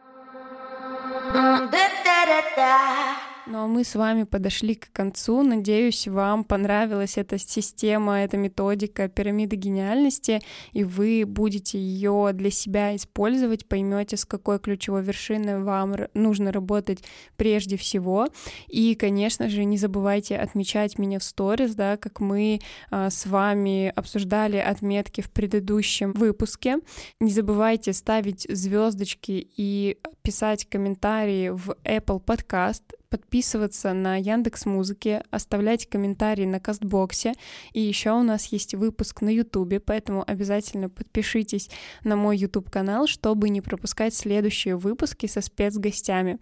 Ну 3.50 3.64
а 3.64 3.66
мы 3.66 3.82
с 3.82 3.94
вами 3.94 4.24
подошли 4.24 4.74
к 4.74 4.92
концу. 4.92 5.42
Надеюсь, 5.42 6.06
вам 6.06 6.44
понравилась 6.44 7.16
эта 7.16 7.38
система, 7.38 8.20
эта 8.20 8.36
методика 8.36 9.08
пирамиды 9.08 9.56
гениальности, 9.56 10.42
и 10.72 10.84
вы 10.84 11.24
будете 11.26 11.78
ее 11.78 12.32
для 12.34 12.50
себя 12.50 12.94
использовать, 12.94 13.66
поймете, 13.66 14.18
с 14.18 14.26
какой 14.26 14.58
ключевой 14.58 15.02
вершиной 15.02 15.62
вам 15.62 15.96
нужно 16.12 16.52
работать 16.52 17.02
прежде 17.38 17.78
всего. 17.78 18.28
И, 18.66 18.94
конечно 18.94 19.48
же, 19.48 19.64
не 19.64 19.78
забывайте 19.78 20.36
отмечать 20.36 20.98
меня 20.98 21.18
в 21.18 21.24
сторис, 21.24 21.74
да, 21.74 21.96
как 21.96 22.20
мы 22.20 22.60
а, 22.90 23.08
с 23.08 23.24
вами 23.24 23.90
обсуждали 23.96 24.58
отметки 24.58 25.22
в 25.22 25.30
предыдущем 25.30 26.12
выпуске. 26.12 26.80
Не 27.18 27.30
забывайте 27.30 27.94
ставить 27.94 28.46
звездочки 28.50 29.48
и 29.56 29.96
писать 30.20 30.68
комментарии 30.68 31.48
в 31.48 31.70
Apple 31.84 32.22
Podcast 32.22 32.97
подписываться 33.10 33.92
на 33.92 34.16
Яндекс 34.16 34.66
Музыке, 34.66 35.22
оставлять 35.30 35.88
комментарии 35.88 36.44
на 36.44 36.60
Кастбоксе. 36.60 37.34
И 37.72 37.80
еще 37.80 38.12
у 38.12 38.22
нас 38.22 38.46
есть 38.46 38.74
выпуск 38.74 39.22
на 39.22 39.30
Ютубе, 39.30 39.80
поэтому 39.80 40.24
обязательно 40.26 40.88
подпишитесь 40.88 41.70
на 42.04 42.16
мой 42.16 42.36
YouTube 42.36 42.70
канал, 42.70 43.06
чтобы 43.06 43.48
не 43.48 43.60
пропускать 43.60 44.14
следующие 44.14 44.76
выпуски 44.76 45.26
со 45.26 45.40
спецгостями. 45.40 46.38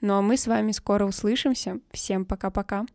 Ну 0.00 0.14
а 0.14 0.22
мы 0.22 0.36
с 0.36 0.46
вами 0.46 0.72
скоро 0.72 1.06
услышимся. 1.06 1.80
Всем 1.92 2.24
пока-пока. 2.24 2.86